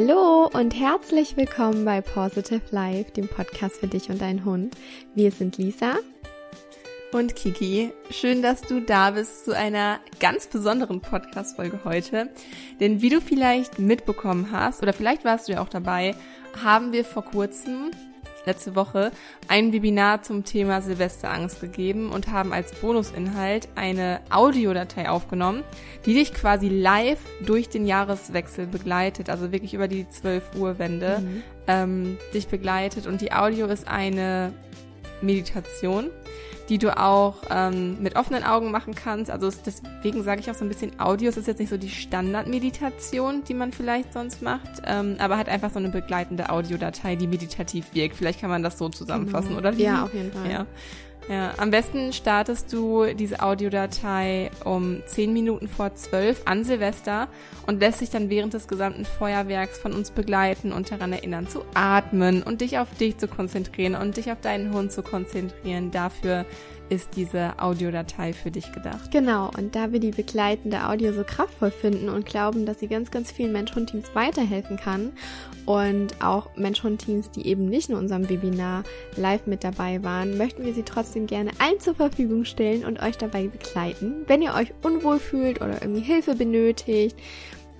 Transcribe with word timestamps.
Hallo 0.00 0.48
und 0.52 0.78
herzlich 0.78 1.36
willkommen 1.36 1.84
bei 1.84 2.00
Positive 2.00 2.62
Life, 2.70 3.10
dem 3.10 3.26
Podcast 3.26 3.78
für 3.78 3.88
dich 3.88 4.08
und 4.10 4.20
deinen 4.20 4.44
Hund. 4.44 4.76
Wir 5.16 5.32
sind 5.32 5.58
Lisa 5.58 5.96
und 7.10 7.34
Kiki. 7.34 7.90
Schön, 8.08 8.40
dass 8.40 8.60
du 8.60 8.80
da 8.80 9.10
bist 9.10 9.44
zu 9.44 9.56
einer 9.56 9.98
ganz 10.20 10.46
besonderen 10.46 11.00
Podcast-Folge 11.00 11.80
heute. 11.82 12.30
Denn 12.78 13.02
wie 13.02 13.08
du 13.08 13.20
vielleicht 13.20 13.80
mitbekommen 13.80 14.52
hast, 14.52 14.84
oder 14.84 14.92
vielleicht 14.92 15.24
warst 15.24 15.48
du 15.48 15.54
ja 15.54 15.60
auch 15.60 15.68
dabei, 15.68 16.14
haben 16.62 16.92
wir 16.92 17.04
vor 17.04 17.24
kurzem 17.24 17.90
letzte 18.48 18.74
Woche 18.74 19.12
ein 19.46 19.72
Webinar 19.72 20.22
zum 20.22 20.44
Thema 20.44 20.82
Silvesterangst 20.82 21.60
gegeben 21.60 22.10
und 22.10 22.28
haben 22.28 22.52
als 22.52 22.72
Bonusinhalt 22.72 23.68
eine 23.76 24.20
Audiodatei 24.30 25.08
aufgenommen, 25.08 25.62
die 26.04 26.14
dich 26.14 26.34
quasi 26.34 26.68
live 26.68 27.20
durch 27.46 27.68
den 27.68 27.86
Jahreswechsel 27.86 28.66
begleitet, 28.66 29.30
also 29.30 29.52
wirklich 29.52 29.74
über 29.74 29.86
die 29.86 30.08
12 30.08 30.56
Uhr 30.56 30.78
Wende 30.78 31.20
mhm. 31.20 31.42
ähm, 31.68 32.18
dich 32.34 32.48
begleitet. 32.48 33.06
Und 33.06 33.20
die 33.20 33.32
Audio 33.32 33.66
ist 33.66 33.86
eine 33.86 34.52
Meditation, 35.20 36.10
die 36.68 36.78
du 36.78 36.96
auch 36.96 37.36
ähm, 37.50 37.96
mit 38.00 38.16
offenen 38.16 38.44
Augen 38.44 38.70
machen 38.70 38.94
kannst. 38.94 39.30
Also 39.30 39.50
deswegen 39.64 40.22
sage 40.22 40.40
ich 40.40 40.50
auch 40.50 40.54
so 40.54 40.64
ein 40.64 40.68
bisschen 40.68 40.98
Audio. 41.00 41.28
Es 41.28 41.36
ist 41.36 41.46
jetzt 41.46 41.58
nicht 41.58 41.70
so 41.70 41.76
die 41.76 41.88
Standardmeditation, 41.88 43.44
die 43.44 43.54
man 43.54 43.72
vielleicht 43.72 44.12
sonst 44.12 44.42
macht, 44.42 44.82
ähm, 44.84 45.16
aber 45.18 45.38
hat 45.38 45.48
einfach 45.48 45.70
so 45.70 45.78
eine 45.78 45.88
begleitende 45.88 46.50
Audiodatei, 46.50 47.16
die 47.16 47.26
meditativ 47.26 47.94
wirkt. 47.94 48.16
Vielleicht 48.16 48.40
kann 48.40 48.50
man 48.50 48.62
das 48.62 48.78
so 48.78 48.88
zusammenfassen, 48.88 49.56
genau. 49.56 49.60
oder? 49.60 49.72
Ja, 49.72 50.04
auf 50.04 50.14
jeden 50.14 50.32
Fall. 50.32 50.50
Ja. 50.50 50.66
Ja, 51.28 51.52
am 51.58 51.70
besten 51.70 52.14
startest 52.14 52.72
du 52.72 53.04
diese 53.12 53.40
Audiodatei 53.40 54.50
um 54.64 55.02
10 55.04 55.30
Minuten 55.34 55.68
vor 55.68 55.94
12 55.94 56.42
an 56.46 56.64
Silvester 56.64 57.28
und 57.66 57.80
lässt 57.80 58.00
dich 58.00 58.08
dann 58.08 58.30
während 58.30 58.54
des 58.54 58.66
gesamten 58.66 59.04
Feuerwerks 59.04 59.78
von 59.78 59.92
uns 59.92 60.10
begleiten 60.10 60.72
und 60.72 60.90
daran 60.90 61.12
erinnern 61.12 61.46
zu 61.46 61.64
atmen 61.74 62.42
und 62.42 62.62
dich 62.62 62.78
auf 62.78 62.94
dich 62.94 63.18
zu 63.18 63.28
konzentrieren 63.28 63.94
und 63.94 64.16
dich 64.16 64.32
auf 64.32 64.40
deinen 64.40 64.72
Hund 64.72 64.90
zu 64.90 65.02
konzentrieren. 65.02 65.90
Dafür 65.90 66.46
ist 66.88 67.10
diese 67.16 67.58
Audiodatei 67.58 68.32
für 68.32 68.50
dich 68.50 68.72
gedacht. 68.72 69.10
Genau, 69.10 69.50
und 69.58 69.74
da 69.74 69.92
wir 69.92 70.00
die 70.00 70.12
begleitende 70.12 70.88
Audio 70.88 71.12
so 71.12 71.24
kraftvoll 71.24 71.70
finden 71.70 72.08
und 72.08 72.24
glauben, 72.24 72.64
dass 72.64 72.80
sie 72.80 72.88
ganz, 72.88 73.10
ganz 73.10 73.30
vielen 73.30 73.52
Mensch-Hund-Teams 73.52 74.14
weiterhelfen 74.14 74.78
kann 74.78 75.12
und 75.68 76.22
auch 76.24 76.48
Mensch-Hund-Teams, 76.56 77.30
die 77.30 77.46
eben 77.46 77.66
nicht 77.66 77.90
in 77.90 77.94
unserem 77.94 78.30
Webinar 78.30 78.84
live 79.16 79.46
mit 79.46 79.64
dabei 79.64 80.02
waren, 80.02 80.38
möchten 80.38 80.64
wir 80.64 80.72
sie 80.72 80.82
trotzdem 80.82 81.26
gerne 81.26 81.50
allen 81.58 81.78
zur 81.78 81.94
Verfügung 81.94 82.46
stellen 82.46 82.86
und 82.86 83.02
euch 83.02 83.18
dabei 83.18 83.48
begleiten. 83.48 84.24
Wenn 84.26 84.40
ihr 84.40 84.54
euch 84.54 84.72
unwohl 84.82 85.18
fühlt 85.18 85.60
oder 85.60 85.82
irgendwie 85.82 86.00
Hilfe 86.00 86.34
benötigt, 86.36 87.18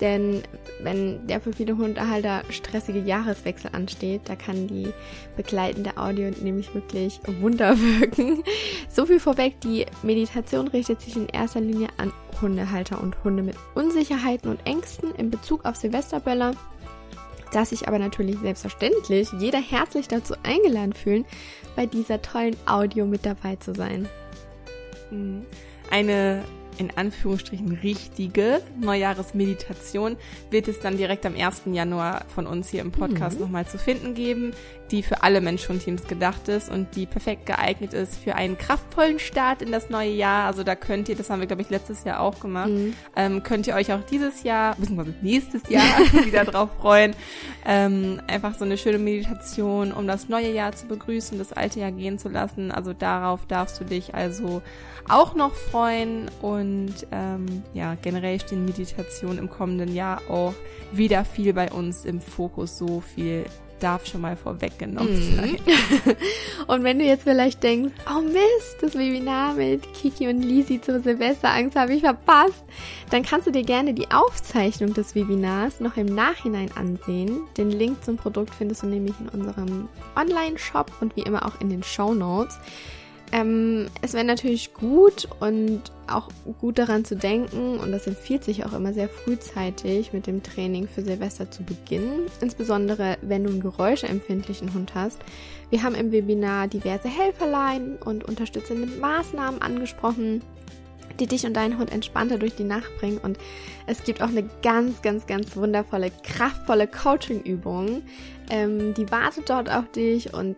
denn 0.03 0.42
wenn 0.83 1.27
der 1.28 1.41
für 1.41 1.55
viele 1.55 1.78
Hundehalter 1.78 2.42
stressige 2.50 2.98
Jahreswechsel 3.00 3.70
ansteht, 3.72 4.20
da 4.27 4.36
kann 4.36 4.69
die 4.69 4.92
begleitende 5.39 5.97
Audio 5.97 6.31
nämlich 6.42 6.75
wirklich 6.75 7.20
Wunder 7.41 7.75
wirken. 7.81 8.44
So 8.91 9.06
viel 9.06 9.19
vorweg, 9.19 9.62
die 9.62 9.86
Meditation 10.03 10.69
richtet 10.69 11.00
sich 11.00 11.16
in 11.16 11.27
erster 11.27 11.62
Linie 11.62 11.89
an 11.97 12.12
Hundehalter 12.42 13.03
und 13.03 13.25
Hunde 13.25 13.42
mit 13.42 13.56
Unsicherheiten 13.75 14.50
und 14.50 14.61
Ängsten 14.66 15.14
in 15.14 15.31
Bezug 15.31 15.64
auf 15.64 15.77
Silvesterböller 15.77 16.53
dass 17.48 17.70
sich 17.70 17.88
aber 17.88 17.98
natürlich 17.98 18.38
selbstverständlich 18.38 19.28
jeder 19.38 19.60
herzlich 19.60 20.08
dazu 20.08 20.34
eingeladen 20.42 20.92
fühlen, 20.92 21.24
bei 21.77 21.86
dieser 21.86 22.20
tollen 22.22 22.56
Audio 22.66 23.06
mit 23.06 23.24
dabei 23.24 23.56
zu 23.56 23.74
sein. 23.74 24.08
Eine 25.91 26.44
in 26.78 26.96
Anführungsstrichen 26.96 27.72
richtige 27.82 28.60
Neujahresmeditation 28.80 30.16
wird 30.50 30.68
es 30.68 30.80
dann 30.80 30.96
direkt 30.96 31.26
am 31.26 31.34
1. 31.34 31.62
Januar 31.66 32.25
von 32.34 32.47
uns 32.47 32.69
hier 32.69 32.80
im 32.80 32.92
Podcast 32.92 33.36
mhm. 33.36 33.44
nochmal 33.44 33.66
zu 33.66 33.78
finden 33.78 34.14
geben, 34.14 34.53
die 34.91 35.03
für 35.03 35.22
alle 35.22 35.41
Mensch-Hund-Teams 35.41 36.06
gedacht 36.06 36.48
ist 36.48 36.70
und 36.70 36.94
die 36.97 37.06
perfekt 37.06 37.47
geeignet 37.47 37.92
ist 37.92 38.16
für 38.16 38.34
einen 38.36 38.56
kraftvollen 38.56 39.19
Start 39.19 39.60
in 39.60 39.72
das 39.72 39.91
neue 39.91 40.10
Jahr. 40.10 40.47
Also 40.47 40.62
da 40.62 40.75
könnt 40.75 41.08
ihr, 41.08 41.16
das 41.16 41.28
haben 41.30 41.41
wir 41.41 41.47
glaube 41.47 41.62
ich 41.62 41.70
letztes 41.70 42.04
Jahr 42.04 42.20
auch 42.20 42.41
gemacht, 42.41 42.70
mhm. 42.70 42.94
ähm, 43.16 43.42
könnt 43.42 43.66
ihr 43.66 43.74
euch 43.74 43.92
auch 43.92 44.03
dieses 44.10 44.44
Jahr, 44.44 44.76
beziehungsweise 44.76 45.14
nächstes 45.20 45.69
Jahr 45.69 45.84
wieder 46.24 46.44
drauf 46.44 46.70
freuen. 46.80 47.14
Ähm, 47.66 48.20
einfach 48.28 48.54
so 48.54 48.64
eine 48.64 48.78
schöne 48.78 48.98
Meditation, 48.98 49.92
um 49.92 50.06
das 50.06 50.28
neue 50.28 50.53
Jahr 50.53 50.72
zu 50.72 50.86
begrüßen, 50.86 51.38
das 51.38 51.53
alte 51.53 51.80
Jahr 51.80 51.92
gehen 51.92 52.19
zu 52.19 52.28
lassen. 52.28 52.70
Also 52.70 52.92
darauf 52.92 53.47
darfst 53.47 53.80
du 53.80 53.84
dich 53.84 54.14
also 54.14 54.62
auch 55.08 55.34
noch 55.34 55.54
freuen 55.54 56.30
und 56.42 56.94
ähm, 57.12 57.62
ja, 57.74 57.96
generell 58.00 58.41
stehen 58.41 58.64
Meditationen 58.64 59.38
im 59.38 59.50
kommenden 59.50 59.94
Jahr 59.94 60.20
auch 60.28 60.54
wieder 60.92 61.24
viel 61.24 61.52
bei 61.52 61.70
uns 61.70 62.04
im 62.04 62.20
Fokus, 62.20 62.78
so 62.78 63.00
viel 63.00 63.44
darf 63.80 64.06
schon 64.06 64.20
mal 64.20 64.36
vorweggenommen 64.36 65.18
mm. 65.18 65.36
sein. 65.36 65.56
und 66.66 66.84
wenn 66.84 66.98
du 66.98 67.04
jetzt 67.04 67.24
vielleicht 67.24 67.62
denkst, 67.62 67.94
oh 68.08 68.20
Mist, 68.20 68.76
das 68.80 68.94
Webinar 68.94 69.54
mit 69.54 69.92
Kiki 69.94 70.28
und 70.28 70.42
Lisi 70.42 70.80
zur 70.80 71.00
Silvesterangst 71.00 71.76
habe 71.76 71.94
ich 71.94 72.02
verpasst, 72.02 72.64
dann 73.10 73.22
kannst 73.22 73.47
du 73.47 73.50
dir 73.50 73.62
gerne 73.62 73.94
die 73.94 74.10
Aufzeichnung 74.10 74.94
des 74.94 75.14
Webinars 75.14 75.80
noch 75.80 75.97
im 75.97 76.06
Nachhinein 76.06 76.70
ansehen. 76.74 77.42
Den 77.56 77.70
Link 77.70 78.02
zum 78.04 78.16
Produkt 78.16 78.54
findest 78.54 78.82
du 78.82 78.86
nämlich 78.86 79.14
in 79.20 79.28
unserem 79.28 79.88
Online-Shop 80.16 80.91
und 81.00 81.16
wie 81.16 81.22
immer 81.22 81.47
auch 81.47 81.60
in 81.60 81.70
den 81.70 81.82
Show 81.82 82.14
Notes. 82.14 82.58
Ähm, 83.31 83.89
es 84.00 84.15
wäre 84.15 84.25
natürlich 84.25 84.72
gut 84.72 85.28
und 85.41 85.83
auch 86.06 86.28
gut 86.61 86.78
daran 86.78 87.05
zu 87.05 87.15
denken, 87.15 87.78
und 87.78 87.93
das 87.93 88.06
empfiehlt 88.06 88.43
sich 88.43 88.65
auch 88.65 88.72
immer 88.72 88.94
sehr 88.94 89.09
frühzeitig 89.09 90.15
mit 90.15 90.27
dem 90.27 90.43
Training 90.43 90.89
für 90.89 91.03
Silvester 91.03 91.50
zu 91.50 91.62
beginnen, 91.62 92.27
insbesondere 92.41 93.19
wenn 93.21 93.44
du 93.44 93.50
einen 93.50 93.61
geräuscheempfindlichen 93.61 94.72
Hund 94.72 94.94
hast. 94.94 95.19
Wir 95.69 95.83
haben 95.83 95.94
im 95.94 96.11
Webinar 96.11 96.69
diverse 96.69 97.09
Helferlein 97.09 97.99
und 98.03 98.25
unterstützende 98.25 98.87
Maßnahmen 98.87 99.60
angesprochen, 99.60 100.43
die 101.21 101.27
dich 101.27 101.45
und 101.45 101.55
deinen 101.55 101.78
Hund 101.78 101.93
entspannter 101.93 102.39
durch 102.39 102.55
die 102.55 102.65
Nacht 102.65 102.97
bringen. 102.99 103.19
Und 103.19 103.39
es 103.87 104.05
gibt 104.05 104.22
auch 104.22 104.28
eine 104.28 104.49
ganz, 104.62 105.03
ganz, 105.03 105.27
ganz 105.27 105.55
wundervolle, 105.56 106.10
kraftvolle 106.22 106.87
Coaching-Übung. 106.87 108.03
Ähm, 108.50 108.95
die 108.95 109.10
wartet 109.10 109.50
dort 109.50 109.71
auf 109.71 109.91
dich 109.91 110.33
und 110.33 110.56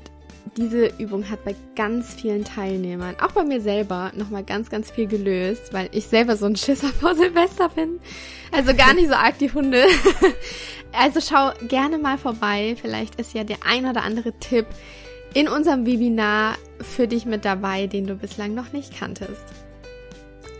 diese 0.56 0.86
Übung 0.98 1.28
hat 1.30 1.44
bei 1.44 1.54
ganz 1.76 2.14
vielen 2.14 2.44
Teilnehmern, 2.44 3.16
auch 3.20 3.32
bei 3.32 3.44
mir 3.44 3.60
selber, 3.60 4.12
nochmal 4.14 4.44
ganz, 4.44 4.70
ganz 4.70 4.90
viel 4.90 5.06
gelöst, 5.06 5.72
weil 5.72 5.88
ich 5.92 6.06
selber 6.06 6.36
so 6.36 6.46
ein 6.46 6.56
Schisser 6.56 6.88
vor 6.88 7.14
Silvester 7.14 7.68
bin. 7.70 8.00
Also 8.52 8.74
gar 8.74 8.94
nicht 8.94 9.08
so 9.08 9.14
arg 9.14 9.38
die 9.38 9.52
Hunde. 9.52 9.86
Also 10.92 11.20
schau 11.20 11.52
gerne 11.68 11.98
mal 11.98 12.18
vorbei. 12.18 12.76
Vielleicht 12.80 13.20
ist 13.20 13.32
ja 13.32 13.44
der 13.44 13.58
ein 13.64 13.86
oder 13.86 14.02
andere 14.02 14.32
Tipp 14.40 14.66
in 15.34 15.48
unserem 15.48 15.86
Webinar 15.86 16.56
für 16.80 17.06
dich 17.06 17.26
mit 17.26 17.44
dabei, 17.44 17.86
den 17.86 18.08
du 18.08 18.16
bislang 18.16 18.54
noch 18.54 18.72
nicht 18.72 18.98
kanntest. 18.98 19.69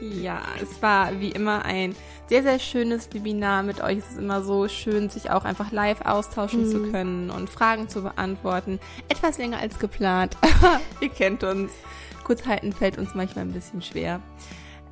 Ja, 0.01 0.43
es 0.63 0.81
war 0.81 1.21
wie 1.21 1.31
immer 1.31 1.65
ein 1.65 1.95
sehr, 2.27 2.43
sehr 2.43 2.59
schönes 2.59 3.13
Webinar 3.13 3.63
mit 3.63 3.83
euch. 3.83 3.99
Es 3.99 4.13
ist 4.13 4.19
immer 4.19 4.43
so 4.43 4.69
schön, 4.69 5.11
sich 5.11 5.31
auch 5.31 5.45
einfach 5.45 5.73
live 5.73 6.01
austauschen 6.03 6.67
mhm. 6.67 6.71
zu 6.71 6.91
können 6.91 7.31
und 7.31 7.51
Fragen 7.51 7.89
zu 7.89 8.03
beantworten. 8.03 8.79
Etwas 9.09 9.39
länger 9.39 9.59
als 9.59 9.79
geplant, 9.79 10.37
ihr 11.01 11.11
kennt 11.11 11.45
uns. 11.45 11.73
Kurz 12.25 12.47
halten 12.47 12.73
fällt 12.73 12.99
uns 12.99 13.15
manchmal 13.15 13.45
ein 13.45 13.53
bisschen 13.53 13.83
schwer. 13.83 14.21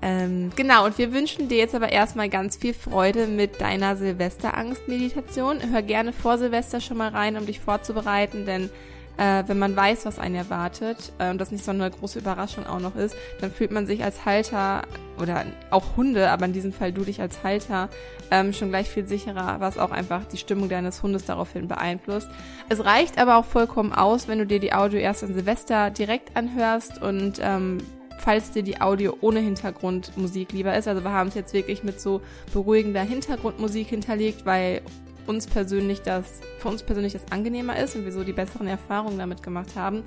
Ähm, 0.01 0.51
genau, 0.55 0.85
und 0.85 0.97
wir 0.99 1.13
wünschen 1.13 1.49
dir 1.49 1.59
jetzt 1.59 1.75
aber 1.75 1.91
erstmal 1.91 2.29
ganz 2.29 2.57
viel 2.57 2.75
Freude 2.75 3.27
mit 3.27 3.61
deiner 3.61 3.97
Silvesterangst-Meditation. 3.97 5.73
Hör 5.73 5.83
gerne 5.83 6.13
vor 6.13 6.39
Silvester 6.39 6.81
schon 6.81 6.99
mal 6.99 7.11
rein, 7.11 7.37
um 7.37 7.47
dich 7.47 7.59
vorzubereiten, 7.61 8.47
denn 8.47 8.71
äh, 9.19 9.45
wenn 9.47 9.59
man 9.59 9.77
weiß, 9.77 10.07
was 10.07 10.19
einen 10.19 10.37
erwartet 10.37 11.13
äh, 11.19 11.31
und 11.31 11.39
das 11.39 11.51
nicht 11.51 11.65
so 11.65 11.73
eine 11.73 11.91
große 11.91 12.19
Überraschung 12.19 12.67
auch 12.67 12.81
noch 12.81 12.97
ist, 12.97 13.17
dann 13.41 13.51
fühlt 13.51 13.73
man 13.73 13.87
sich 13.87 14.03
als 14.05 14.25
Halter 14.25 14.83
oder 15.21 15.45
auch 15.71 15.97
Hunde, 15.97 16.31
aber 16.31 16.47
in 16.47 16.53
diesem 16.53 16.73
Fall 16.73 16.93
du 16.93 17.03
dich 17.03 17.21
als 17.21 17.43
Halter 17.43 17.89
ähm, 18.31 18.53
schon 18.53 18.69
gleich 18.69 18.89
viel 18.89 19.07
sicherer, 19.07 19.61
was 19.61 19.77
auch 19.77 19.91
einfach 19.91 20.25
die 20.25 20.37
Stimmung 20.37 20.69
deines 20.69 21.03
Hundes 21.03 21.25
daraufhin 21.25 21.67
beeinflusst. 21.67 22.29
Es 22.69 22.85
reicht 22.85 23.19
aber 23.19 23.37
auch 23.37 23.45
vollkommen 23.45 23.93
aus, 23.93 24.29
wenn 24.29 24.39
du 24.39 24.47
dir 24.47 24.61
die 24.61 24.73
Audio 24.73 25.01
erst 25.01 25.25
an 25.25 25.35
Silvester 25.35 25.91
direkt 25.91 26.37
anhörst 26.37 27.03
und 27.03 27.41
ähm, 27.43 27.79
falls 28.19 28.51
dir 28.51 28.63
die 28.63 28.81
Audio 28.81 29.17
ohne 29.21 29.41
Hintergrundmusik 29.41 30.53
lieber 30.53 30.77
ist. 30.77 30.87
Also 30.89 31.03
wir 31.03 31.13
haben 31.13 31.29
es 31.29 31.35
jetzt 31.35 31.55
wirklich 31.55 31.83
mit 31.83 32.01
so 32.01 32.21
beruhigender 32.53 33.03
Hintergrundmusik 33.03 33.89
hinterlegt, 33.89 34.45
weil 34.45 34.83
uns 35.29 35.47
persönlich 35.47 36.03
das, 36.03 36.41
für 36.59 36.69
uns 36.69 36.83
persönlich 36.83 37.13
das 37.13 37.31
angenehmer 37.31 37.79
ist 37.79 37.95
und 37.95 38.05
wir 38.05 38.13
so 38.13 38.25
die 38.25 38.33
besseren 38.33 38.67
Erfahrungen 38.67 39.19
damit 39.19 39.43
gemacht 39.43 39.77
haben. 39.77 40.03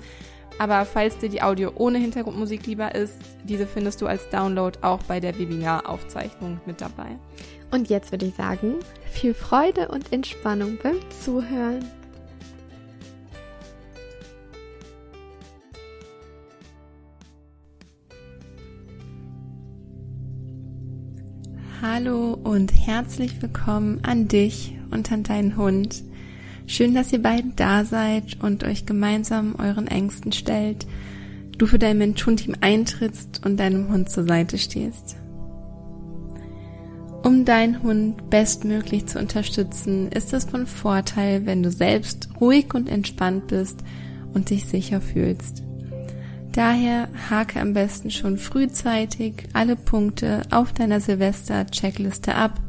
Aber 0.58 0.84
falls 0.84 1.16
dir 1.18 1.28
die 1.28 1.42
Audio 1.42 1.72
ohne 1.76 1.98
Hintergrundmusik 1.98 2.66
lieber 2.66 2.94
ist, 2.94 3.16
diese 3.44 3.66
findest 3.66 4.02
du 4.02 4.06
als 4.06 4.28
Download 4.28 4.78
auch 4.82 5.02
bei 5.04 5.18
der 5.18 5.38
Webinar-Aufzeichnung 5.38 6.60
mit 6.66 6.80
dabei. 6.80 7.16
Und 7.70 7.88
jetzt 7.88 8.12
würde 8.12 8.26
ich 8.26 8.34
sagen, 8.34 8.74
viel 9.10 9.32
Freude 9.32 9.88
und 9.88 10.12
Entspannung 10.12 10.78
beim 10.82 10.96
Zuhören. 11.22 11.84
Hallo 21.80 22.38
und 22.44 22.70
herzlich 22.72 23.40
willkommen 23.42 24.00
an 24.04 24.28
dich 24.28 24.74
und 24.92 25.10
an 25.10 25.22
deinen 25.22 25.56
Hund. 25.56 26.02
Schön, 26.66 26.94
dass 26.94 27.12
ihr 27.12 27.22
beiden 27.22 27.56
da 27.56 27.84
seid 27.84 28.42
und 28.42 28.64
euch 28.64 28.86
gemeinsam 28.86 29.56
euren 29.58 29.88
Ängsten 29.88 30.32
stellt, 30.32 30.86
du 31.58 31.66
für 31.66 31.78
dein 31.78 31.98
Mensch-Hund-Team 31.98 32.56
eintrittst 32.60 33.44
und 33.44 33.58
deinem 33.58 33.88
Hund 33.88 34.10
zur 34.10 34.24
Seite 34.24 34.58
stehst. 34.58 35.16
Um 37.22 37.44
deinen 37.44 37.82
Hund 37.82 38.30
bestmöglich 38.30 39.06
zu 39.06 39.18
unterstützen, 39.18 40.08
ist 40.08 40.32
es 40.32 40.44
von 40.44 40.66
Vorteil, 40.66 41.46
wenn 41.46 41.62
du 41.62 41.70
selbst 41.70 42.28
ruhig 42.40 42.74
und 42.74 42.88
entspannt 42.88 43.46
bist 43.46 43.78
und 44.34 44.50
dich 44.50 44.66
sicher 44.66 45.00
fühlst. 45.00 45.62
Daher 46.52 47.08
hake 47.30 47.60
am 47.60 47.72
besten 47.72 48.10
schon 48.10 48.36
frühzeitig 48.38 49.48
alle 49.52 49.76
Punkte 49.76 50.42
auf 50.50 50.72
deiner 50.72 51.00
Silvester-Checkliste 51.00 52.34
ab. 52.34 52.60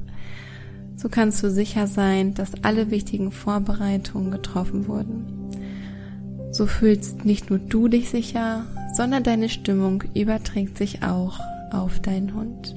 So 1.03 1.09
kannst 1.09 1.43
du 1.43 1.51
sicher 1.51 1.85
sein, 1.85 2.33
dass 2.33 2.63
alle 2.63 2.89
wichtigen 2.89 3.33
Vorbereitungen 3.33 4.31
getroffen 4.31 4.87
wurden. 4.87 5.25
So 6.51 6.65
fühlst 6.65 7.25
nicht 7.25 7.49
nur 7.49 7.59
du 7.59 7.89
dich 7.89 8.09
sicher, 8.09 8.65
sondern 8.95 9.21
deine 9.21 9.49
Stimmung 9.49 10.05
überträgt 10.13 10.77
sich 10.77 11.03
auch 11.03 11.41
auf 11.73 11.99
deinen 11.99 12.33
Hund. 12.33 12.73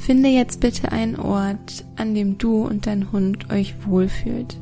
Finde 0.00 0.30
jetzt 0.30 0.58
bitte 0.58 0.90
einen 0.90 1.14
Ort, 1.14 1.84
an 1.94 2.16
dem 2.16 2.38
du 2.38 2.64
und 2.64 2.88
dein 2.88 3.12
Hund 3.12 3.52
euch 3.52 3.86
wohlfühlt. 3.86 4.60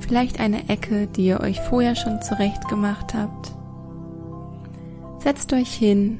Vielleicht 0.00 0.40
eine 0.40 0.68
Ecke, 0.68 1.06
die 1.06 1.26
ihr 1.26 1.38
euch 1.38 1.60
vorher 1.60 1.94
schon 1.94 2.20
zurecht 2.20 2.66
gemacht 2.66 3.14
habt. 3.14 3.52
Setzt 5.22 5.52
euch 5.52 5.72
hin, 5.72 6.18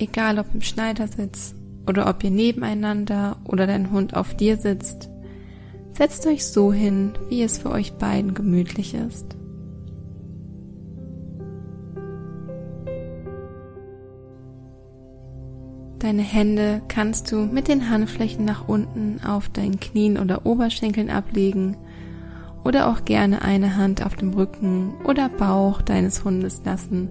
egal 0.00 0.38
ob 0.38 0.46
im 0.54 0.62
Schneidersitz 0.62 1.54
oder 1.86 2.08
ob 2.08 2.24
ihr 2.24 2.30
nebeneinander 2.30 3.36
oder 3.44 3.66
dein 3.66 3.90
Hund 3.90 4.14
auf 4.16 4.34
dir 4.34 4.56
sitzt. 4.56 5.08
Setzt 5.92 6.26
euch 6.26 6.46
so 6.46 6.72
hin, 6.72 7.12
wie 7.28 7.42
es 7.42 7.58
für 7.58 7.70
euch 7.70 7.92
beiden 7.94 8.34
gemütlich 8.34 8.94
ist. 8.94 9.36
Deine 15.98 16.22
Hände 16.22 16.80
kannst 16.88 17.30
du 17.30 17.44
mit 17.44 17.68
den 17.68 17.90
Handflächen 17.90 18.46
nach 18.46 18.66
unten 18.66 19.20
auf 19.22 19.50
deinen 19.50 19.78
Knien 19.80 20.16
oder 20.16 20.46
Oberschenkeln 20.46 21.10
ablegen 21.10 21.76
oder 22.64 22.88
auch 22.88 23.04
gerne 23.04 23.42
eine 23.42 23.76
Hand 23.76 24.04
auf 24.04 24.16
dem 24.16 24.32
Rücken 24.32 24.94
oder 25.04 25.28
Bauch 25.28 25.82
deines 25.82 26.24
Hundes 26.24 26.62
lassen, 26.64 27.10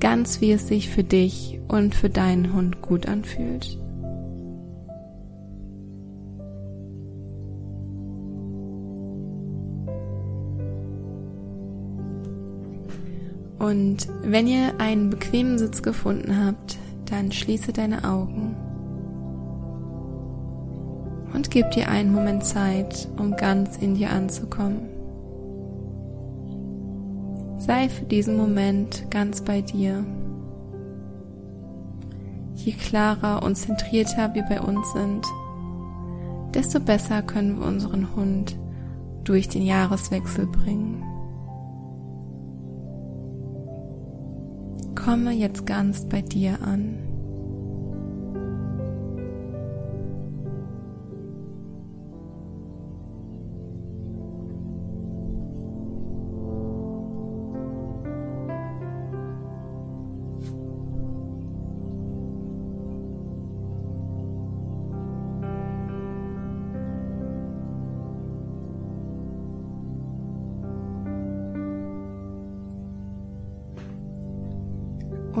ganz 0.00 0.40
wie 0.40 0.52
es 0.52 0.66
sich 0.66 0.88
für 0.88 1.04
dich 1.04 1.60
und 1.68 1.94
für 1.94 2.10
deinen 2.10 2.52
Hund 2.54 2.82
gut 2.82 3.06
anfühlt. 3.06 3.78
Und 13.58 14.08
wenn 14.22 14.46
ihr 14.46 14.80
einen 14.80 15.10
bequemen 15.10 15.58
Sitz 15.58 15.82
gefunden 15.82 16.44
habt, 16.44 16.78
dann 17.10 17.30
schließe 17.30 17.72
deine 17.72 18.04
Augen 18.04 18.56
und 21.34 21.50
gib 21.50 21.70
dir 21.72 21.88
einen 21.88 22.12
Moment 22.12 22.44
Zeit, 22.44 23.08
um 23.16 23.36
ganz 23.36 23.76
in 23.76 23.94
dir 23.94 24.10
anzukommen. 24.10 24.99
Sei 27.70 27.88
für 27.88 28.04
diesen 28.04 28.36
Moment 28.36 29.08
ganz 29.12 29.42
bei 29.44 29.60
dir. 29.60 30.04
Je 32.56 32.72
klarer 32.72 33.44
und 33.44 33.54
zentrierter 33.54 34.34
wir 34.34 34.42
bei 34.42 34.60
uns 34.60 34.92
sind, 34.92 35.24
desto 36.52 36.80
besser 36.80 37.22
können 37.22 37.60
wir 37.60 37.66
unseren 37.68 38.16
Hund 38.16 38.58
durch 39.22 39.48
den 39.48 39.62
Jahreswechsel 39.62 40.48
bringen. 40.48 41.04
Komme 44.96 45.30
jetzt 45.30 45.64
ganz 45.64 46.08
bei 46.08 46.22
dir 46.22 46.58
an. 46.62 47.09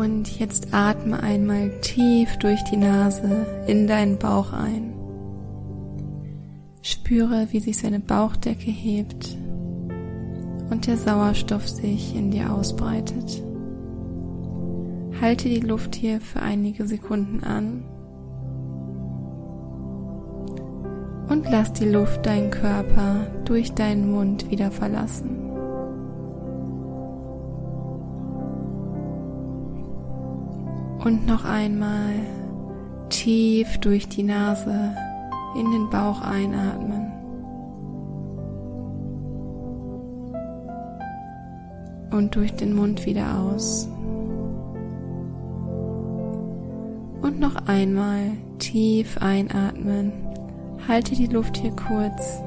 Und 0.00 0.38
jetzt 0.38 0.72
atme 0.72 1.22
einmal 1.22 1.68
tief 1.82 2.38
durch 2.38 2.64
die 2.64 2.78
Nase 2.78 3.46
in 3.66 3.86
deinen 3.86 4.16
Bauch 4.16 4.54
ein. 4.54 4.94
Spüre, 6.80 7.48
wie 7.50 7.60
sich 7.60 7.76
seine 7.76 8.00
Bauchdecke 8.00 8.70
hebt 8.70 9.36
und 10.70 10.86
der 10.86 10.96
Sauerstoff 10.96 11.68
sich 11.68 12.16
in 12.16 12.30
dir 12.30 12.50
ausbreitet. 12.50 13.42
Halte 15.20 15.50
die 15.50 15.60
Luft 15.60 15.94
hier 15.96 16.22
für 16.22 16.40
einige 16.40 16.86
Sekunden 16.86 17.44
an 17.44 17.84
und 21.28 21.44
lass 21.50 21.74
die 21.74 21.90
Luft 21.90 22.24
deinen 22.24 22.50
Körper 22.50 23.26
durch 23.44 23.74
deinen 23.74 24.10
Mund 24.10 24.50
wieder 24.50 24.70
verlassen. 24.70 25.39
Und 31.04 31.26
noch 31.26 31.44
einmal 31.46 32.12
tief 33.08 33.78
durch 33.78 34.06
die 34.08 34.22
Nase 34.22 34.94
in 35.56 35.70
den 35.72 35.88
Bauch 35.88 36.20
einatmen. 36.20 37.10
Und 42.10 42.34
durch 42.34 42.54
den 42.54 42.74
Mund 42.74 43.06
wieder 43.06 43.38
aus. 43.38 43.88
Und 47.22 47.40
noch 47.40 47.56
einmal 47.66 48.32
tief 48.58 49.16
einatmen. 49.22 50.12
Halte 50.86 51.14
die 51.14 51.28
Luft 51.28 51.56
hier 51.56 51.72
kurz. 51.72 52.42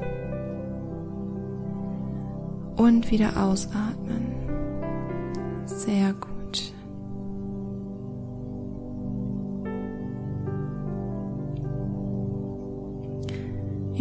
Und 2.76 3.10
wieder 3.10 3.30
ausatmen. 3.36 4.23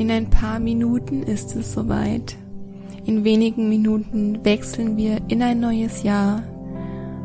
In 0.03 0.11
ein 0.11 0.29
paar 0.29 0.59
Minuten 0.59 1.23
ist 1.23 1.55
es 1.55 1.71
soweit. 1.71 2.35
In 3.05 3.23
wenigen 3.23 3.69
Minuten 3.69 4.43
wechseln 4.43 4.97
wir 4.97 5.21
in 5.29 5.41
ein 5.41 5.61
neues 5.61 6.03
Jahr 6.03 6.43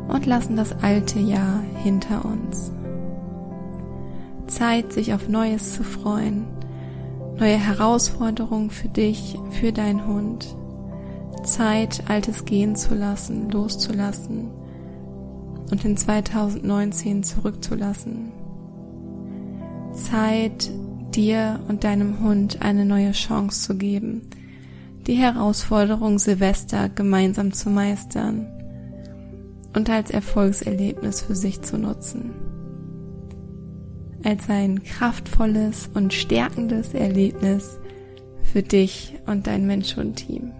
und 0.07 0.25
lassen 0.25 0.55
das 0.55 0.71
alte 0.81 1.19
Jahr 1.19 1.61
hinter 1.83 2.23
uns. 2.23 2.71
Zeit, 4.47 4.93
sich 4.93 5.13
auf 5.13 5.27
Neues 5.27 5.73
zu 5.73 5.83
freuen, 5.83 6.45
neue 7.37 7.57
Herausforderungen 7.57 8.69
für 8.69 8.87
dich, 8.87 9.37
für 9.49 9.73
deinen 9.73 10.07
Hund. 10.07 10.55
Zeit, 11.43 12.05
Altes 12.07 12.45
gehen 12.45 12.77
zu 12.77 12.95
lassen, 12.95 13.49
loszulassen 13.49 14.51
und 15.69 15.83
in 15.83 15.97
2019 15.97 17.23
zurückzulassen. 17.23 18.31
Zeit, 19.91 20.71
dir 21.15 21.59
und 21.67 21.83
deinem 21.83 22.19
Hund 22.19 22.61
eine 22.61 22.85
neue 22.85 23.11
Chance 23.11 23.67
zu 23.67 23.77
geben, 23.77 24.21
die 25.07 25.15
Herausforderung 25.15 26.19
Silvester 26.19 26.89
gemeinsam 26.89 27.53
zu 27.53 27.69
meistern 27.69 28.47
und 29.75 29.89
als 29.89 30.11
Erfolgserlebnis 30.11 31.21
für 31.21 31.35
sich 31.35 31.61
zu 31.61 31.77
nutzen. 31.77 32.31
Als 34.23 34.49
ein 34.49 34.83
kraftvolles 34.83 35.89
und 35.93 36.13
stärkendes 36.13 36.93
Erlebnis 36.93 37.79
für 38.43 38.61
dich 38.61 39.15
und 39.25 39.47
dein 39.47 39.65
Mensch-Hund-Team. 39.65 40.51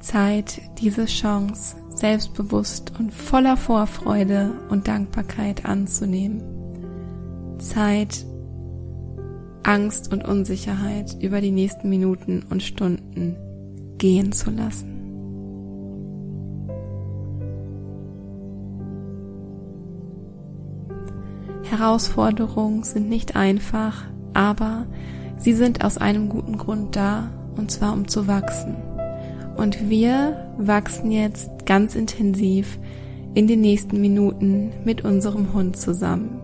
Zeit, 0.00 0.60
diese 0.80 1.06
Chance 1.06 1.76
selbstbewusst 2.02 2.92
und 2.98 3.14
voller 3.14 3.56
Vorfreude 3.56 4.54
und 4.70 4.88
Dankbarkeit 4.88 5.64
anzunehmen. 5.64 6.42
Zeit, 7.58 8.26
Angst 9.62 10.12
und 10.12 10.26
Unsicherheit 10.26 11.16
über 11.22 11.40
die 11.40 11.52
nächsten 11.52 11.88
Minuten 11.88 12.44
und 12.50 12.60
Stunden 12.60 13.36
gehen 13.98 14.32
zu 14.32 14.50
lassen. 14.50 14.88
Herausforderungen 21.62 22.82
sind 22.82 23.08
nicht 23.08 23.36
einfach, 23.36 24.02
aber 24.34 24.88
sie 25.36 25.52
sind 25.52 25.84
aus 25.84 25.98
einem 25.98 26.28
guten 26.28 26.58
Grund 26.58 26.96
da, 26.96 27.30
und 27.56 27.70
zwar 27.70 27.92
um 27.92 28.08
zu 28.08 28.26
wachsen. 28.26 28.91
Und 29.56 29.88
wir 29.90 30.54
wachsen 30.58 31.10
jetzt 31.10 31.66
ganz 31.66 31.94
intensiv 31.94 32.78
in 33.34 33.46
den 33.46 33.60
nächsten 33.60 34.00
Minuten 34.00 34.72
mit 34.84 35.04
unserem 35.04 35.52
Hund 35.52 35.76
zusammen. 35.76 36.40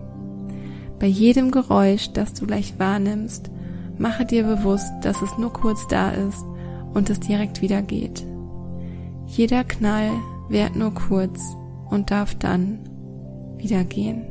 Bei 0.99 1.07
jedem 1.07 1.51
Geräusch, 1.51 2.11
das 2.11 2.33
du 2.33 2.45
gleich 2.45 2.77
wahrnimmst, 2.77 3.49
mache 3.97 4.25
dir 4.25 4.43
bewusst, 4.43 4.91
dass 5.01 5.21
es 5.21 5.37
nur 5.37 5.53
kurz 5.53 5.87
da 5.87 6.11
ist 6.11 6.45
und 6.93 7.09
es 7.09 7.19
direkt 7.19 7.61
wieder 7.61 7.81
geht. 7.81 8.25
Jeder 9.25 9.63
Knall 9.63 10.11
währt 10.49 10.75
nur 10.75 10.93
kurz 10.93 11.39
und 11.89 12.11
darf 12.11 12.35
dann 12.35 12.79
wieder 13.57 13.83
gehen. 13.83 14.25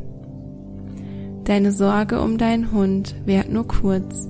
Deine 1.45 1.73
Sorge 1.73 2.21
um 2.21 2.37
deinen 2.37 2.73
Hund 2.73 3.15
währt 3.25 3.51
nur 3.51 3.67
kurz 3.67 4.29